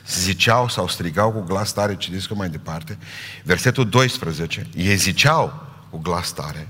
ziceau 0.08 0.70
sau 0.70 0.88
strigau 0.88 1.32
cu 1.32 1.40
glas 1.40 1.74
tare, 1.74 1.96
citiți 1.96 2.34
mai 2.34 2.50
departe, 2.50 2.98
versetul 3.44 3.90
12, 3.90 4.68
ei 4.76 4.96
ziceau 4.96 5.68
cu 5.90 5.98
glas 5.98 6.32
tare, 6.32 6.68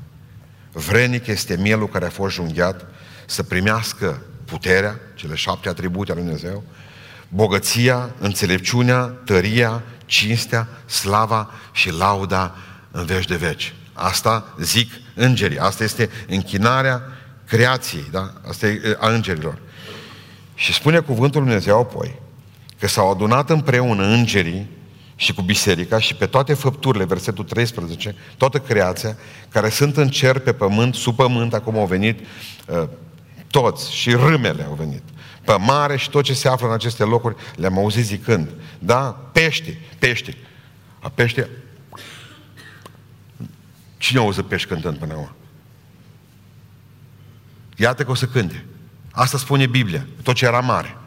Vrenic 0.77 1.27
este 1.27 1.57
mielul 1.57 1.87
care 1.87 2.05
a 2.05 2.09
fost 2.09 2.35
junghiat 2.35 2.85
să 3.25 3.43
primească 3.43 4.21
puterea, 4.45 4.99
cele 5.13 5.35
șapte 5.35 5.69
atribute 5.69 6.11
ale 6.11 6.19
Lui 6.21 6.29
Dumnezeu, 6.29 6.63
bogăția, 7.27 8.09
înțelepciunea, 8.19 9.01
tăria, 9.25 9.83
cinstea, 10.05 10.67
slava 10.85 11.51
și 11.71 11.91
lauda 11.91 12.55
în 12.91 13.05
veci 13.05 13.25
de 13.25 13.35
veci. 13.35 13.73
Asta 13.93 14.53
zic 14.59 14.91
îngerii. 15.13 15.59
Asta 15.59 15.83
este 15.83 16.09
închinarea 16.27 17.01
creației, 17.47 18.05
da? 18.11 18.33
Asta 18.47 18.67
e 18.67 18.97
a 18.99 19.09
îngerilor. 19.09 19.57
Și 20.55 20.73
spune 20.73 20.99
cuvântul 20.99 21.41
Lui 21.41 21.49
Dumnezeu 21.49 21.79
apoi 21.79 22.19
că 22.79 22.87
s-au 22.87 23.11
adunat 23.11 23.49
împreună 23.49 24.03
îngerii 24.03 24.69
și 25.15 25.33
cu 25.33 25.41
biserica 25.41 25.99
și 25.99 26.15
pe 26.15 26.25
toate 26.25 26.53
făpturile, 26.53 27.05
versetul 27.05 27.43
13, 27.43 28.15
toată 28.37 28.59
creația, 28.59 29.17
care 29.49 29.69
sunt 29.69 29.97
în 29.97 30.09
cer, 30.09 30.39
pe 30.39 30.53
pământ, 30.53 30.95
sub 30.95 31.15
pământ, 31.15 31.53
acum 31.53 31.77
au 31.77 31.85
venit 31.85 32.19
uh, 32.67 32.87
toți 33.47 33.93
și 33.93 34.11
râmele 34.11 34.63
au 34.63 34.73
venit. 34.73 35.03
Pe 35.43 35.55
mare 35.59 35.97
și 35.97 36.09
tot 36.09 36.23
ce 36.23 36.33
se 36.33 36.47
află 36.47 36.67
în 36.67 36.73
aceste 36.73 37.03
locuri, 37.03 37.35
le-am 37.55 37.77
auzit 37.77 38.05
zicând, 38.05 38.49
da, 38.79 39.03
pește, 39.31 39.79
pește. 39.99 40.37
A 40.99 41.09
pește, 41.09 41.49
cine 43.97 44.19
auză 44.19 44.41
pești 44.41 44.67
cântând 44.67 44.97
până 44.97 45.13
acum? 45.13 45.31
Iată 47.75 48.03
că 48.03 48.11
o 48.11 48.15
să 48.15 48.25
cânte. 48.25 48.65
Asta 49.11 49.37
spune 49.37 49.67
Biblia, 49.67 50.05
tot 50.23 50.35
ce 50.35 50.45
era 50.45 50.59
mare. 50.59 50.97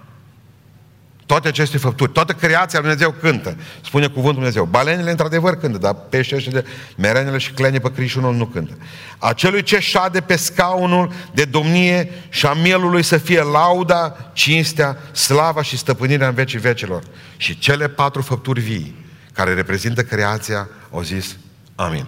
Toate 1.28 1.48
aceste 1.48 1.78
făpturi, 1.78 2.12
toată 2.12 2.32
creația 2.32 2.80
lui 2.80 2.88
Dumnezeu 2.88 3.20
cântă. 3.20 3.56
Spune 3.84 4.06
cuvântul 4.06 4.34
Dumnezeu. 4.34 4.64
Balenele 4.64 5.10
într-adevăr 5.10 5.56
cântă, 5.56 5.78
dar 5.78 5.94
peștii 5.94 6.40
și 6.40 6.50
de 6.50 6.64
merenele 6.96 7.38
și 7.38 7.50
clenii 7.50 7.80
pe 7.80 7.92
crișunul 7.92 8.34
nu 8.34 8.46
cântă. 8.46 8.72
Acelui 9.18 9.62
ce 9.62 9.78
șade 9.78 10.20
pe 10.20 10.36
scaunul 10.36 11.12
de 11.34 11.44
domnie 11.44 12.10
și 12.28 12.46
a 12.46 12.52
mielului 12.52 13.02
să 13.02 13.18
fie 13.18 13.42
lauda, 13.42 14.30
cinstea, 14.32 14.96
slava 15.12 15.62
și 15.62 15.76
stăpânirea 15.76 16.28
în 16.28 16.34
vecii 16.34 16.58
vecilor. 16.58 17.02
Și 17.36 17.58
cele 17.58 17.88
patru 17.88 18.22
făpturi 18.22 18.60
vii, 18.60 19.04
care 19.32 19.54
reprezintă 19.54 20.02
creația, 20.02 20.68
au 20.92 21.02
zis 21.02 21.36
Amin. 21.74 22.06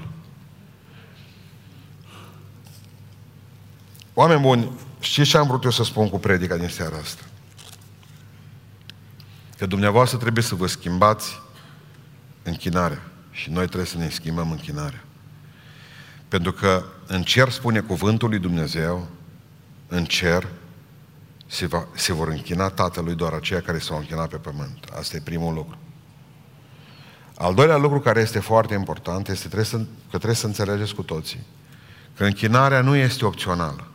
Oameni 4.15 4.41
buni, 4.41 4.71
știți 5.01 5.29
ce 5.29 5.37
am 5.37 5.47
vrut 5.47 5.65
eu 5.65 5.71
să 5.71 5.85
spun 5.85 6.09
cu 6.09 6.19
predica 6.19 6.57
din 6.57 6.69
seara 6.69 6.97
asta? 7.03 7.23
Că 9.61 9.67
dumneavoastră 9.67 10.19
trebuie 10.19 10.45
să 10.45 10.55
vă 10.55 10.67
schimbați 10.67 11.43
închinarea 12.43 13.03
și 13.31 13.51
noi 13.51 13.67
trebuie 13.67 13.87
să 13.87 13.97
ne 13.97 14.09
schimbăm 14.09 14.51
închinarea. 14.51 15.05
Pentru 16.29 16.53
că 16.53 16.85
în 17.07 17.23
cer 17.23 17.49
spune 17.49 17.81
cuvântul 17.81 18.29
lui 18.29 18.39
Dumnezeu, 18.39 19.09
în 19.89 20.05
cer 20.05 20.47
se, 21.47 21.67
va, 21.67 21.87
se 21.95 22.13
vor 22.13 22.29
închina 22.29 22.69
Tatălui 22.69 23.15
doar 23.15 23.33
aceia 23.33 23.61
care 23.61 23.79
s-au 23.79 23.97
închinat 23.97 24.29
pe 24.29 24.37
pământ. 24.37 24.85
Asta 24.99 25.17
e 25.17 25.21
primul 25.21 25.55
lucru. 25.55 25.79
Al 27.37 27.55
doilea 27.55 27.77
lucru 27.77 28.01
care 28.01 28.21
este 28.21 28.39
foarte 28.39 28.75
important 28.75 29.29
este 29.29 29.47
trebuie 29.47 29.67
să, 29.67 29.77
că 29.77 29.85
trebuie 30.09 30.35
să 30.35 30.47
înțelegeți 30.47 30.95
cu 30.95 31.03
toții 31.03 31.41
că 32.17 32.25
închinarea 32.25 32.81
nu 32.81 32.97
este 32.97 33.25
opțională, 33.25 33.87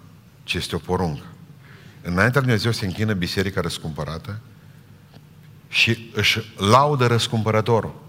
ci 0.43 0.54
este 0.54 0.75
o 0.75 0.80
poruncă. 0.80 1.25
Înaintea 2.01 2.41
lui 2.41 2.49
Dumnezeu 2.49 2.71
se 2.71 2.86
închină 2.86 3.13
biserica 3.13 3.62
răscumpărată, 3.62 4.39
și 5.67 6.10
își 6.13 6.54
laudă 6.58 7.06
răscumpărătorul. 7.06 8.04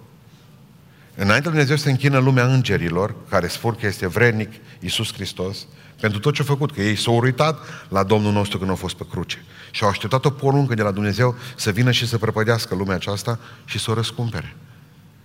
Înainte 1.15 1.49
Dumnezeu 1.49 1.77
se 1.77 1.91
închină 1.91 2.19
lumea 2.19 2.47
îngerilor, 2.47 3.15
care 3.29 3.49
spun 3.49 3.75
că 3.75 3.87
este 3.87 4.07
vrednic 4.07 4.53
Iisus 4.81 5.13
Hristos, 5.13 5.67
pentru 6.01 6.19
tot 6.19 6.35
ce 6.35 6.43
a 6.43 6.45
făcut, 6.45 6.73
că 6.73 6.83
ei 6.83 6.97
s-au 6.97 7.19
uitat 7.19 7.59
la 7.89 8.03
Domnul 8.03 8.33
nostru 8.33 8.59
când 8.59 8.71
au 8.71 8.77
fost 8.77 8.95
pe 8.95 9.07
cruce. 9.11 9.45
Și 9.71 9.83
au 9.83 9.89
așteptat 9.89 10.25
o 10.25 10.31
poruncă 10.31 10.75
de 10.75 10.83
la 10.83 10.91
Dumnezeu 10.91 11.35
să 11.57 11.71
vină 11.71 11.91
și 11.91 12.07
să 12.07 12.19
prăpădească 12.19 12.75
lumea 12.75 12.95
aceasta 12.95 13.39
și 13.65 13.79
să 13.79 13.91
o 13.91 13.95
răscumpere. 13.95 14.57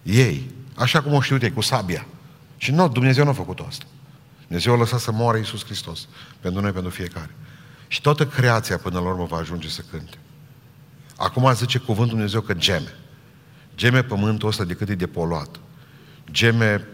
Ei, 0.04 0.52
așa 0.76 1.02
cum 1.02 1.13
o 1.13 1.22
știut 1.22 1.41
ei, 1.41 1.54
cu 1.54 1.62
sabia. 1.62 2.06
Și 2.58 2.72
nu, 2.72 2.89
Dumnezeu 2.89 3.24
nu 3.24 3.30
a 3.30 3.34
făcut 3.34 3.60
asta. 3.67 3.86
Dumnezeu 4.41 4.74
a 4.74 4.78
lăsat 4.78 5.00
să 5.00 5.12
moară 5.12 5.38
Iisus 5.38 5.65
Hristos. 5.65 6.08
Pentru 6.39 6.62
noi, 6.62 6.72
pentru 6.72 6.91
fiecare. 6.91 7.36
Și 7.88 8.02
toată 8.02 8.28
creația 8.28 8.78
până 8.78 9.00
la 9.00 9.08
urmă 9.10 9.26
va 9.26 9.38
ajunge 9.38 9.70
să 9.70 9.84
cânte. 9.91 10.17
Acum 11.22 11.54
zice 11.54 11.78
cuvântul 11.78 12.16
Dumnezeu 12.16 12.42
că 12.42 12.54
geme. 12.54 12.96
Geme 13.76 14.04
pământul 14.04 14.48
ăsta 14.48 14.64
de 14.64 14.74
cât 14.74 14.90
e 14.90 14.96
de 14.96 15.08
poluat. 15.08 15.60
Geme 16.32 16.88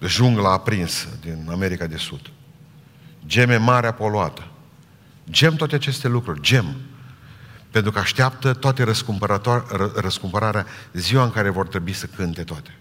jungla 0.00 0.52
aprinsă 0.52 1.08
din 1.20 1.46
America 1.50 1.86
de 1.86 1.96
Sud. 1.96 2.30
Geme 3.26 3.56
marea 3.56 3.92
poluată. 3.92 4.46
Gem 5.30 5.54
toate 5.54 5.74
aceste 5.74 6.08
lucruri. 6.08 6.40
Gem. 6.40 6.76
Pentru 7.70 7.90
că 7.90 7.98
așteaptă 7.98 8.52
toate 8.52 8.84
răscumpărarea 9.94 10.66
ziua 10.92 11.24
în 11.24 11.30
care 11.30 11.48
vor 11.48 11.68
trebui 11.68 11.92
să 11.92 12.06
cânte 12.06 12.44
toate. 12.44 12.78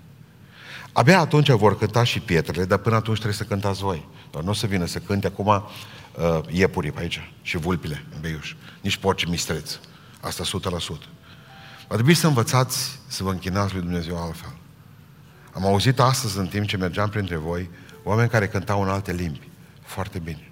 Abia 0.91 1.19
atunci 1.19 1.49
vor 1.49 1.77
cânta 1.77 2.03
și 2.03 2.19
pietrele, 2.19 2.65
dar 2.65 2.77
până 2.77 2.95
atunci 2.95 3.17
trebuie 3.17 3.37
să 3.37 3.43
cântați 3.43 3.81
voi. 3.81 4.07
Dar 4.31 4.43
nu 4.43 4.49
o 4.49 4.53
să 4.53 4.67
vină 4.67 4.85
să 4.85 4.99
cânte 4.99 5.27
acum 5.27 5.47
uh, 5.47 6.39
iepurii 6.49 6.91
pe 6.91 6.99
aici 6.99 7.31
și 7.41 7.57
vulpile 7.57 8.05
în 8.13 8.21
beiuș. 8.21 8.55
Nici 8.81 8.97
porci 8.97 9.25
mistreți. 9.25 9.79
Asta 10.21 10.43
100%. 10.43 10.47
Va 11.87 11.95
trebui 11.95 12.13
să 12.13 12.27
învățați 12.27 12.99
să 13.07 13.23
vă 13.23 13.31
închinați 13.31 13.73
lui 13.73 13.81
Dumnezeu 13.81 14.23
altfel. 14.23 14.53
Am 15.53 15.65
auzit 15.65 15.99
astăzi, 15.99 16.37
în 16.37 16.47
timp 16.47 16.67
ce 16.67 16.77
mergeam 16.77 17.09
printre 17.09 17.35
voi, 17.35 17.69
oameni 18.03 18.29
care 18.29 18.47
cântau 18.47 18.81
în 18.81 18.89
alte 18.89 19.13
limbi. 19.13 19.49
Foarte 19.81 20.19
bine. 20.19 20.51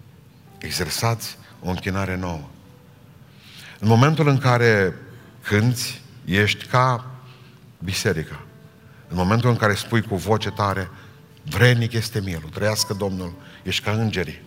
Exersați 0.57 1.37
o 1.61 1.69
închinare 1.69 2.15
nouă. 2.15 2.49
În 3.79 3.87
momentul 3.87 4.27
în 4.27 4.37
care 4.37 4.95
cânți, 5.43 6.01
ești 6.25 6.65
ca 6.65 7.05
biserica. 7.83 8.41
În 9.07 9.17
momentul 9.17 9.49
în 9.49 9.55
care 9.55 9.73
spui 9.73 10.01
cu 10.01 10.15
voce 10.15 10.49
tare, 10.49 10.89
vrenic 11.43 11.93
este 11.93 12.21
mielul, 12.21 12.49
trăiască 12.49 12.93
Domnul, 12.93 13.33
ești 13.63 13.83
ca 13.83 13.91
îngerii. 13.91 14.41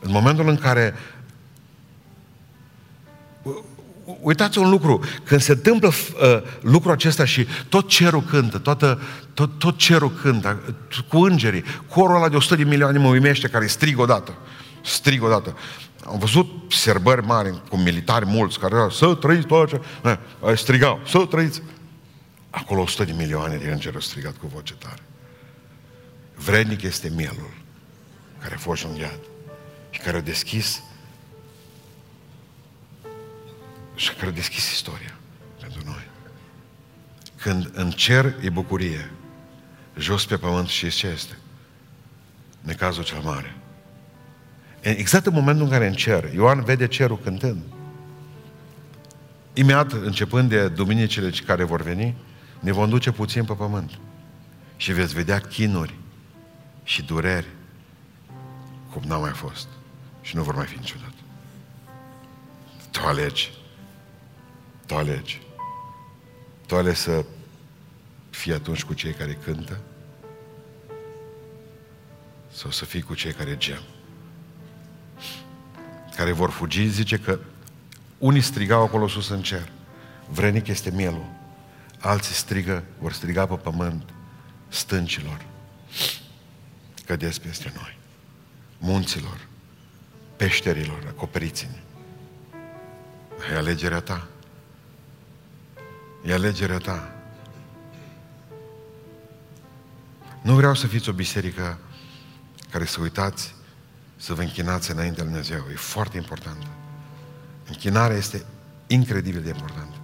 În 0.00 0.10
momentul 0.10 0.48
în 0.48 0.56
care 0.56 0.94
uitați 4.20 4.58
un 4.58 4.70
lucru, 4.70 5.00
când 5.24 5.40
se 5.40 5.52
întâmplă 5.52 5.88
uh, 5.88 6.42
lucrul 6.60 6.92
acesta 6.92 7.24
și 7.24 7.46
tot 7.68 7.88
cerul 7.88 8.22
cântă, 8.22 8.58
toată, 8.58 9.00
tot, 9.34 9.58
tot 9.58 9.76
cerul 9.76 10.12
cântă, 10.22 10.76
cu 11.08 11.18
îngerii, 11.18 11.64
corul 11.88 12.16
ăla 12.16 12.28
de 12.28 12.36
100 12.36 12.56
de 12.56 12.64
milioane 12.64 12.98
mă 12.98 13.08
uimește 13.08 13.48
care 13.48 13.66
strig 13.66 13.98
odată, 13.98 14.34
strig 14.82 15.22
odată. 15.22 15.56
Am 16.06 16.18
văzut 16.18 16.46
serbări 16.68 17.26
mari 17.26 17.62
cu 17.68 17.76
militari 17.76 18.26
mulți 18.26 18.58
care 18.58 18.74
erau, 18.74 18.90
să 18.90 19.14
trăiți 19.14 19.46
tot 19.46 19.68
ce... 19.68 19.80
strigau, 20.54 21.00
să 21.06 21.26
trăiți. 21.30 21.62
Acolo 22.50 22.80
100 22.80 23.04
de 23.04 23.12
milioane 23.12 23.56
de 23.56 23.70
îngeri 23.70 23.94
au 23.94 24.00
strigat 24.00 24.36
cu 24.36 24.50
voce 24.54 24.74
tare. 24.74 25.02
Vrednic 26.34 26.82
este 26.82 27.12
mielul 27.16 27.50
care 28.42 28.54
a 28.54 28.58
fost 28.58 28.80
junghiat 28.80 29.18
și 29.90 30.00
care 30.00 30.16
a 30.16 30.20
deschis 30.20 30.82
și 34.02 34.14
care 34.14 34.26
a 34.26 34.30
deschis 34.30 34.70
istoria 34.70 35.14
pentru 35.60 35.82
noi. 35.84 36.08
Când 37.36 37.70
în 37.72 37.90
cer 37.90 38.34
e 38.40 38.50
bucurie, 38.50 39.10
jos 39.98 40.26
pe 40.26 40.36
pământ 40.36 40.68
și 40.68 40.90
ce 40.90 41.06
este? 41.06 41.38
Necazul 42.60 43.04
cel 43.04 43.20
mare. 43.20 43.56
Exact 44.80 45.26
în 45.26 45.32
momentul 45.32 45.64
în 45.64 45.70
care 45.70 45.86
în 45.86 45.92
cer, 45.92 46.32
Ioan 46.34 46.64
vede 46.64 46.86
cerul 46.86 47.18
cântând. 47.18 47.62
Imediat, 49.52 49.92
începând 49.92 50.48
de 50.48 50.68
duminicile 50.68 51.30
care 51.46 51.64
vor 51.64 51.82
veni, 51.82 52.14
ne 52.60 52.72
vom 52.72 52.88
duce 52.88 53.10
puțin 53.10 53.44
pe 53.44 53.52
pământ. 53.52 53.98
Și 54.76 54.92
veți 54.92 55.14
vedea 55.14 55.38
chinuri 55.38 55.94
și 56.84 57.02
dureri 57.02 57.46
cum 58.90 59.02
n-au 59.06 59.20
mai 59.20 59.32
fost. 59.32 59.66
Și 60.20 60.36
nu 60.36 60.42
vor 60.42 60.54
mai 60.54 60.66
fi 60.66 60.78
niciodată. 60.78 61.14
Tu 62.90 63.00
alegi. 63.00 63.61
Tu 64.86 64.94
alegi. 64.94 65.42
Tu 66.66 66.76
alegi 66.76 66.98
să 66.98 67.24
fii 68.30 68.52
atunci 68.52 68.84
cu 68.84 68.94
cei 68.94 69.12
care 69.12 69.38
cântă 69.44 69.80
sau 72.52 72.70
să 72.70 72.84
fii 72.84 73.02
cu 73.02 73.14
cei 73.14 73.32
care 73.32 73.56
gem. 73.56 73.82
Care 76.16 76.32
vor 76.32 76.50
fugi, 76.50 76.88
zice 76.88 77.18
că 77.18 77.38
unii 78.18 78.40
strigau 78.40 78.82
acolo 78.82 79.08
sus 79.08 79.28
în 79.28 79.42
cer. 79.42 79.68
Vrenic 80.28 80.66
este 80.66 80.90
mielul. 80.90 81.26
Alții 81.98 82.34
strigă, 82.34 82.84
vor 82.98 83.12
striga 83.12 83.46
pe 83.46 83.54
pământ 83.54 84.02
stâncilor. 84.68 85.44
Cădeți 87.06 87.40
peste 87.40 87.72
noi. 87.74 87.98
Munților, 88.78 89.46
peșterilor, 90.36 91.04
acoperiți-ne. 91.08 91.78
E 93.52 93.56
alegerea 93.56 94.00
ta. 94.00 94.28
E 96.24 96.32
alegerea 96.32 96.78
ta. 96.78 97.12
Nu 100.42 100.54
vreau 100.54 100.74
să 100.74 100.86
fiți 100.86 101.08
o 101.08 101.12
biserică 101.12 101.78
care 102.70 102.84
să 102.84 103.00
uitați 103.00 103.54
să 104.16 104.34
vă 104.34 104.40
închinați 104.40 104.90
înaintea 104.90 105.22
Lui 105.22 105.32
Dumnezeu. 105.32 105.64
E 105.72 105.76
foarte 105.76 106.16
important. 106.16 106.66
Închinarea 107.68 108.16
este 108.16 108.44
incredibil 108.86 109.42
de 109.42 109.48
importantă. 109.48 109.96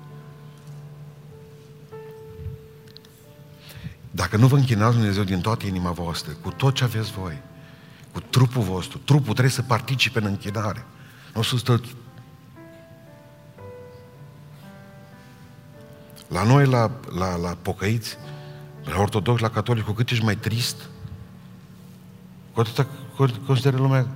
Dacă 4.11 4.37
nu 4.37 4.47
vă 4.47 4.57
închinați 4.57 4.97
Dumnezeu 4.97 5.23
din 5.23 5.41
toată 5.41 5.67
inima 5.67 5.91
voastră, 5.91 6.33
cu 6.33 6.51
tot 6.51 6.75
ce 6.75 6.85
aveți 6.85 7.11
voi, 7.13 7.43
cu 8.13 8.21
trupul 8.21 8.63
vostru, 8.63 8.99
trupul 8.99 9.33
trebuie 9.33 9.51
să 9.51 9.63
participe 9.63 10.19
în 10.19 10.25
închinare. 10.25 10.85
Nu 11.35 11.43
să 11.43 11.57
stă... 11.57 11.81
La 16.29 16.43
noi, 16.43 16.67
la, 16.67 16.91
la, 17.19 17.37
la 17.37 17.57
pocăiți, 17.63 18.17
la 18.85 19.01
ortodox, 19.01 19.41
la 19.41 19.51
catolic, 19.51 19.85
cu 19.85 19.93
cât 19.93 20.11
ești 20.11 20.25
mai 20.25 20.37
trist, 20.37 20.77
cu 22.53 22.61
atâta 22.61 22.87
consideră 23.47 23.77
lumea 23.77 24.07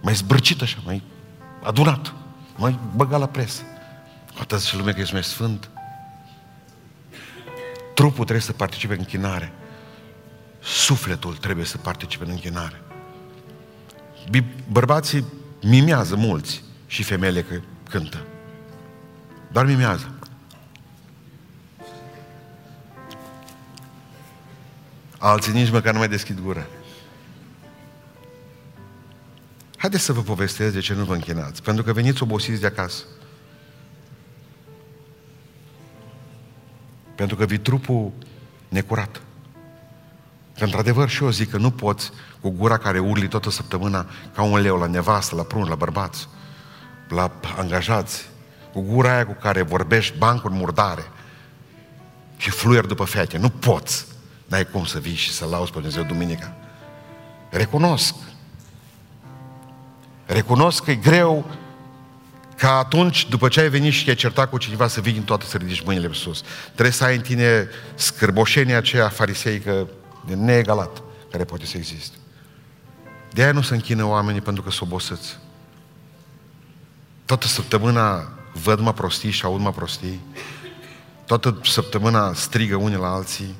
mai 0.00 0.14
zbărcit 0.14 0.62
așa, 0.62 0.78
mai 0.84 1.02
adunat, 1.62 2.14
mai 2.56 2.78
băgat 2.96 3.20
la 3.20 3.26
presă. 3.26 3.62
Cu 4.34 4.38
atâta 4.40 4.60
și 4.60 4.76
lumea 4.76 4.92
că 4.94 5.00
ești 5.00 5.12
mai 5.12 5.24
sfânt. 5.24 5.70
Trupul 7.94 8.24
trebuie 8.24 8.40
să 8.40 8.52
participe 8.52 8.92
în 8.92 8.98
închinare. 8.98 9.52
Sufletul 10.60 11.36
trebuie 11.36 11.64
să 11.64 11.78
participe 11.78 12.24
în 12.24 12.30
închinare. 12.30 12.82
Bărbații 14.70 15.24
mimează 15.62 16.16
mulți 16.16 16.62
și 16.86 17.02
femeile 17.02 17.42
că 17.42 17.60
cântă. 17.90 18.26
Dar 19.52 19.66
mimează. 19.66 20.14
Alții 25.24 25.52
nici 25.52 25.70
măcar 25.70 25.92
nu 25.92 25.98
mai 25.98 26.08
deschid 26.08 26.40
gura. 26.40 26.66
Haideți 29.76 30.02
să 30.02 30.12
vă 30.12 30.20
povestesc 30.20 30.72
de 30.72 30.80
ce 30.80 30.94
nu 30.94 31.04
vă 31.04 31.14
închinați. 31.14 31.62
Pentru 31.62 31.82
că 31.82 31.92
veniți 31.92 32.22
obosiți 32.22 32.60
de 32.60 32.66
acasă. 32.66 33.02
Pentru 37.14 37.36
că 37.36 37.44
vi 37.44 37.58
trupul 37.58 38.12
necurat. 38.68 39.22
Că 40.58 40.64
într-adevăr 40.64 41.08
și 41.08 41.22
eu 41.22 41.30
zic 41.30 41.50
că 41.50 41.56
nu 41.56 41.70
poți 41.70 42.10
cu 42.40 42.50
gura 42.50 42.78
care 42.78 42.98
urli 42.98 43.28
toată 43.28 43.50
săptămâna 43.50 44.06
ca 44.34 44.42
un 44.42 44.60
leu 44.60 44.78
la 44.78 44.86
nevastă, 44.86 45.34
la 45.34 45.42
prun, 45.42 45.68
la 45.68 45.74
bărbați, 45.74 46.28
la 47.08 47.32
angajați, 47.56 48.28
cu 48.72 48.80
gura 48.80 49.14
aia 49.14 49.26
cu 49.26 49.36
care 49.40 49.62
vorbești 49.62 50.18
bancuri 50.18 50.54
murdare 50.54 51.04
și 52.36 52.50
fluier 52.50 52.86
după 52.86 53.04
fete. 53.04 53.38
Nu 53.38 53.48
poți. 53.48 54.11
N-ai 54.52 54.66
cum 54.66 54.84
să 54.84 54.98
vii 54.98 55.14
și 55.14 55.32
să 55.32 55.44
lauzi 55.44 55.70
pe 55.70 55.78
Dumnezeu 55.78 56.02
duminica. 56.02 56.54
Recunosc. 57.50 58.14
Recunosc 60.26 60.84
că 60.84 60.90
e 60.90 60.94
greu 60.94 61.50
ca 62.56 62.78
atunci, 62.78 63.28
după 63.28 63.48
ce 63.48 63.60
ai 63.60 63.68
venit 63.68 63.92
și 63.92 64.04
te-ai 64.04 64.16
certat 64.16 64.50
cu 64.50 64.58
cineva, 64.58 64.88
să 64.88 65.00
vii 65.00 65.16
în 65.16 65.22
toată 65.22 65.46
să 65.46 65.56
ridici 65.56 65.80
mâinile 65.80 66.08
pe 66.08 66.14
sus. 66.14 66.42
Trebuie 66.64 66.90
să 66.90 67.04
ai 67.04 67.16
în 67.16 67.22
tine 67.22 67.68
scârboșenia 67.94 68.76
aceea 68.76 69.08
fariseică 69.08 69.88
de 70.26 70.34
neegalat 70.34 71.02
care 71.30 71.44
poate 71.44 71.66
să 71.66 71.76
existe. 71.76 72.16
De 73.30 73.42
aia 73.42 73.52
nu 73.52 73.62
se 73.62 73.74
închină 73.74 74.04
oamenii 74.04 74.40
pentru 74.40 74.62
că 74.62 74.70
sunt 74.70 74.90
obosiți. 74.90 75.38
Toată 77.24 77.46
săptămâna 77.46 78.32
văd 78.52 78.78
mă 78.78 78.92
prostii 78.92 79.30
și 79.30 79.44
aud 79.44 79.60
mă 79.60 79.72
prostii. 79.72 80.20
Toată 81.26 81.60
săptămâna 81.64 82.32
strigă 82.34 82.76
unii 82.76 82.98
la 82.98 83.12
alții. 83.12 83.54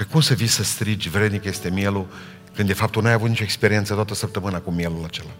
Pe 0.00 0.06
cum 0.06 0.20
să 0.20 0.34
vii 0.34 0.46
să 0.46 0.62
strigi, 0.62 1.08
vrednic 1.08 1.44
este 1.44 1.70
mielul, 1.70 2.06
când 2.54 2.68
de 2.68 2.74
fapt 2.74 2.92
tu 2.92 3.00
n-ai 3.00 3.12
avut 3.12 3.28
nicio 3.28 3.42
experiență 3.42 3.94
toată 3.94 4.14
săptămâna 4.14 4.58
cu 4.58 4.70
mielul 4.70 5.04
acela. 5.04 5.30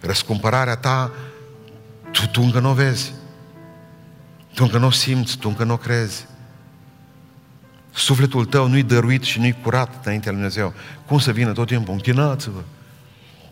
Răscumpărarea 0.00 0.76
ta, 0.76 1.12
tu, 2.10 2.26
tu 2.26 2.42
încă 2.42 2.60
nu 2.60 2.70
o 2.70 2.72
vezi. 2.72 3.12
Tu 4.54 4.64
încă 4.64 4.78
nu 4.78 4.86
o 4.86 4.90
simți, 4.90 5.38
tu 5.38 5.48
încă 5.48 5.64
nu 5.64 5.72
o 5.72 5.76
crezi. 5.76 6.26
Sufletul 7.92 8.44
tău 8.44 8.68
nu-i 8.68 8.82
dăruit 8.82 9.22
și 9.22 9.38
nu-i 9.38 9.58
curat 9.62 10.04
înaintea 10.04 10.32
Lui 10.32 10.40
Dumnezeu. 10.40 10.74
Cum 11.06 11.18
să 11.18 11.32
vină 11.32 11.52
tot 11.52 11.66
timpul? 11.66 11.94
Închinați-vă! 11.94 12.60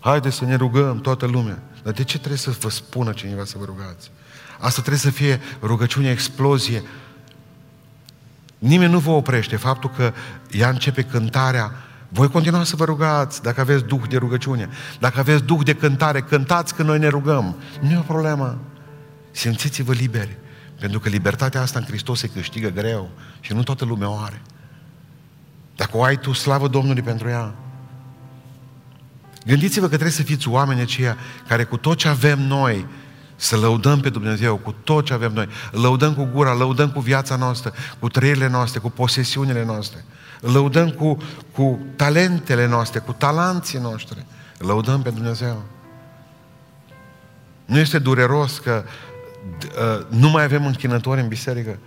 Haideți 0.00 0.36
să 0.36 0.44
ne 0.44 0.54
rugăm, 0.54 1.00
toată 1.00 1.26
lumea. 1.26 1.62
Dar 1.82 1.92
de 1.92 2.04
ce 2.04 2.18
trebuie 2.18 2.38
să 2.38 2.50
vă 2.50 2.70
spună 2.70 3.12
cineva 3.12 3.44
să 3.44 3.58
vă 3.58 3.64
rugați? 3.64 4.10
Asta 4.58 4.80
trebuie 4.80 4.98
să 4.98 5.10
fie 5.10 5.40
rugăciune, 5.62 6.10
explozie. 6.10 6.82
Nimeni 8.62 8.92
nu 8.92 8.98
vă 8.98 9.10
oprește. 9.10 9.56
Faptul 9.56 9.90
că 9.90 10.12
ea 10.50 10.68
începe 10.68 11.02
cântarea, 11.02 11.72
voi 12.08 12.28
continua 12.28 12.64
să 12.64 12.76
vă 12.76 12.84
rugați 12.84 13.42
dacă 13.42 13.60
aveți 13.60 13.84
duh 13.84 14.00
de 14.08 14.16
rugăciune. 14.16 14.68
Dacă 14.98 15.20
aveți 15.20 15.44
duh 15.44 15.60
de 15.64 15.74
cântare, 15.74 16.20
cântați 16.20 16.74
când 16.74 16.88
noi 16.88 16.98
ne 16.98 17.08
rugăm. 17.08 17.56
Nu 17.80 17.90
e 17.90 17.98
o 17.98 18.00
problemă. 18.00 18.58
Simțiți-vă 19.30 19.92
liberi. 19.92 20.36
Pentru 20.80 21.00
că 21.00 21.08
libertatea 21.08 21.60
asta 21.60 21.78
în 21.78 21.84
Hristos 21.84 22.18
se 22.18 22.28
câștigă 22.28 22.68
greu 22.68 23.10
și 23.40 23.52
nu 23.52 23.62
toată 23.62 23.84
lumea 23.84 24.10
o 24.10 24.18
are. 24.18 24.42
Dacă 25.76 25.96
o 25.96 26.02
ai 26.02 26.18
tu, 26.18 26.32
slavă 26.32 26.68
Domnului 26.68 27.02
pentru 27.02 27.28
ea. 27.28 27.54
Gândiți-vă 29.46 29.84
că 29.84 29.92
trebuie 29.92 30.10
să 30.10 30.22
fiți 30.22 30.48
oameni 30.48 30.80
aceia 30.80 31.16
care 31.48 31.64
cu 31.64 31.76
tot 31.76 31.96
ce 31.96 32.08
avem 32.08 32.40
noi, 32.40 32.86
să 33.42 33.56
lăudăm 33.56 34.00
pe 34.00 34.08
Dumnezeu 34.08 34.56
cu 34.56 34.74
tot 34.84 35.04
ce 35.04 35.12
avem 35.12 35.32
noi. 35.32 35.48
Lăudăm 35.70 36.14
cu 36.14 36.28
gura, 36.32 36.52
lăudăm 36.52 36.90
cu 36.90 37.00
viața 37.00 37.36
noastră, 37.36 37.72
cu 37.98 38.08
trăirile 38.08 38.48
noastre, 38.48 38.80
cu 38.80 38.90
posesiunile 38.90 39.64
noastre. 39.64 40.04
Lăudăm 40.40 40.90
cu, 40.90 41.16
cu 41.52 41.78
talentele 41.96 42.66
noastre, 42.66 42.98
cu 42.98 43.12
talanții 43.12 43.78
noștri. 43.78 44.24
Lăudăm 44.58 45.02
pe 45.02 45.10
Dumnezeu. 45.10 45.62
Nu 47.64 47.78
este 47.78 47.98
dureros 47.98 48.58
că 48.58 48.84
uh, 49.64 50.06
nu 50.08 50.30
mai 50.30 50.44
avem 50.44 50.66
închinători 50.66 51.20
în 51.20 51.28
biserică? 51.28 51.78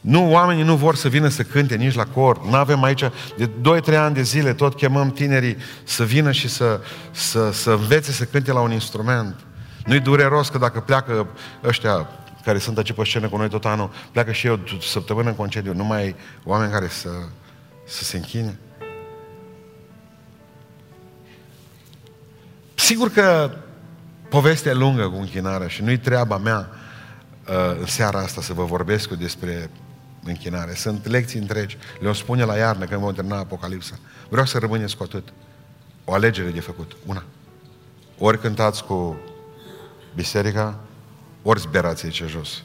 Nu, 0.00 0.30
oamenii 0.30 0.64
nu 0.64 0.76
vor 0.76 0.94
să 0.94 1.08
vină 1.08 1.28
să 1.28 1.42
cânte 1.42 1.74
nici 1.74 1.94
la 1.94 2.04
cor. 2.04 2.44
Nu 2.44 2.54
avem 2.54 2.82
aici, 2.82 3.04
de 3.36 3.50
2-3 3.90 3.96
ani 3.96 4.14
de 4.14 4.22
zile 4.22 4.52
tot 4.52 4.74
chemăm 4.74 5.10
tinerii 5.10 5.56
să 5.84 6.04
vină 6.04 6.32
și 6.32 6.48
să, 6.48 6.80
să, 7.10 7.52
să 7.52 7.70
învețe 7.70 8.12
să 8.12 8.24
cânte 8.24 8.52
la 8.52 8.60
un 8.60 8.72
instrument. 8.72 9.34
Nu-i 9.86 10.00
dureros 10.00 10.48
că 10.48 10.58
dacă 10.58 10.80
pleacă 10.80 11.26
ăștia 11.64 12.08
care 12.44 12.58
sunt 12.58 12.76
aici 12.76 12.92
pe 12.92 13.04
scenă 13.04 13.28
cu 13.28 13.36
noi 13.36 13.48
tot 13.48 13.64
anul, 13.64 13.90
pleacă 14.12 14.32
și 14.32 14.46
eu 14.46 14.60
săptămână 14.80 15.28
în 15.28 15.34
concediu, 15.34 15.74
nu 15.74 15.84
mai 15.84 16.02
ai 16.02 16.16
oameni 16.44 16.72
care 16.72 16.88
să, 16.88 17.08
să 17.86 18.04
se 18.04 18.16
închine. 18.16 18.58
Sigur 22.74 23.10
că 23.10 23.50
povestea 24.28 24.70
e 24.70 24.74
lungă 24.74 25.08
cu 25.08 25.16
închinarea 25.16 25.68
și 25.68 25.82
nu-i 25.82 25.98
treaba 25.98 26.36
mea 26.36 26.68
uh, 27.48 27.78
în 27.80 27.86
seara 27.86 28.18
asta 28.18 28.40
să 28.40 28.52
vă 28.52 28.64
vorbesc 28.64 29.10
eu 29.10 29.16
despre 29.16 29.70
închinare. 30.24 30.74
Sunt 30.74 31.06
lecții 31.06 31.38
întregi. 31.38 31.78
Le-o 32.00 32.12
spune 32.12 32.44
la 32.44 32.56
iarnă 32.56 32.84
când 32.84 33.00
vom 33.00 33.12
termina 33.12 33.38
Apocalipsa. 33.38 33.98
Vreau 34.28 34.46
să 34.46 34.58
rămâneți 34.58 34.96
cu 34.96 35.02
atât. 35.02 35.32
O 36.04 36.12
alegere 36.12 36.50
de 36.50 36.60
făcut. 36.60 36.96
Una. 37.06 37.24
Ori 38.18 38.40
cântați 38.40 38.84
cu 38.84 39.16
biserica, 40.14 40.78
ori 41.42 41.60
zberați 41.60 42.04
aici 42.04 42.22
jos. 42.26 42.62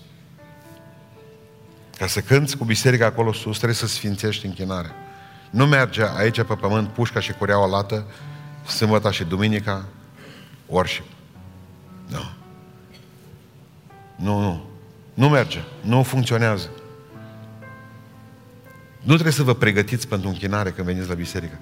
Ca 1.97 2.07
să 2.07 2.19
cânți 2.19 2.57
cu 2.57 2.63
biserica 2.63 3.05
acolo 3.05 3.33
sus, 3.33 3.55
trebuie 3.55 3.77
să 3.77 3.87
sfințești 3.87 4.45
închinarea. 4.45 4.95
Nu 5.49 5.65
merge 5.65 6.03
aici 6.15 6.41
pe 6.41 6.55
pământ 6.55 6.89
pușca 6.89 7.19
și 7.19 7.33
cureaua 7.33 7.67
lată, 7.67 8.05
sâmbăta 8.67 9.11
și 9.11 9.23
duminica, 9.23 9.85
worship. 10.65 11.05
Nu. 12.07 12.31
Nu, 14.15 14.39
nu. 14.39 14.65
Nu 15.13 15.29
merge. 15.29 15.59
Nu 15.81 16.03
funcționează. 16.03 16.69
Nu 18.99 19.13
trebuie 19.13 19.33
să 19.33 19.43
vă 19.43 19.53
pregătiți 19.53 20.07
pentru 20.07 20.29
închinare 20.29 20.71
când 20.71 20.87
veniți 20.87 21.07
la 21.07 21.13
biserică. 21.13 21.57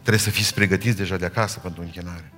Trebuie 0.00 0.18
să 0.18 0.30
fiți 0.30 0.54
pregătiți 0.54 0.96
deja 0.96 1.16
de 1.16 1.24
acasă 1.24 1.58
pentru 1.58 1.82
închinare. 1.82 2.32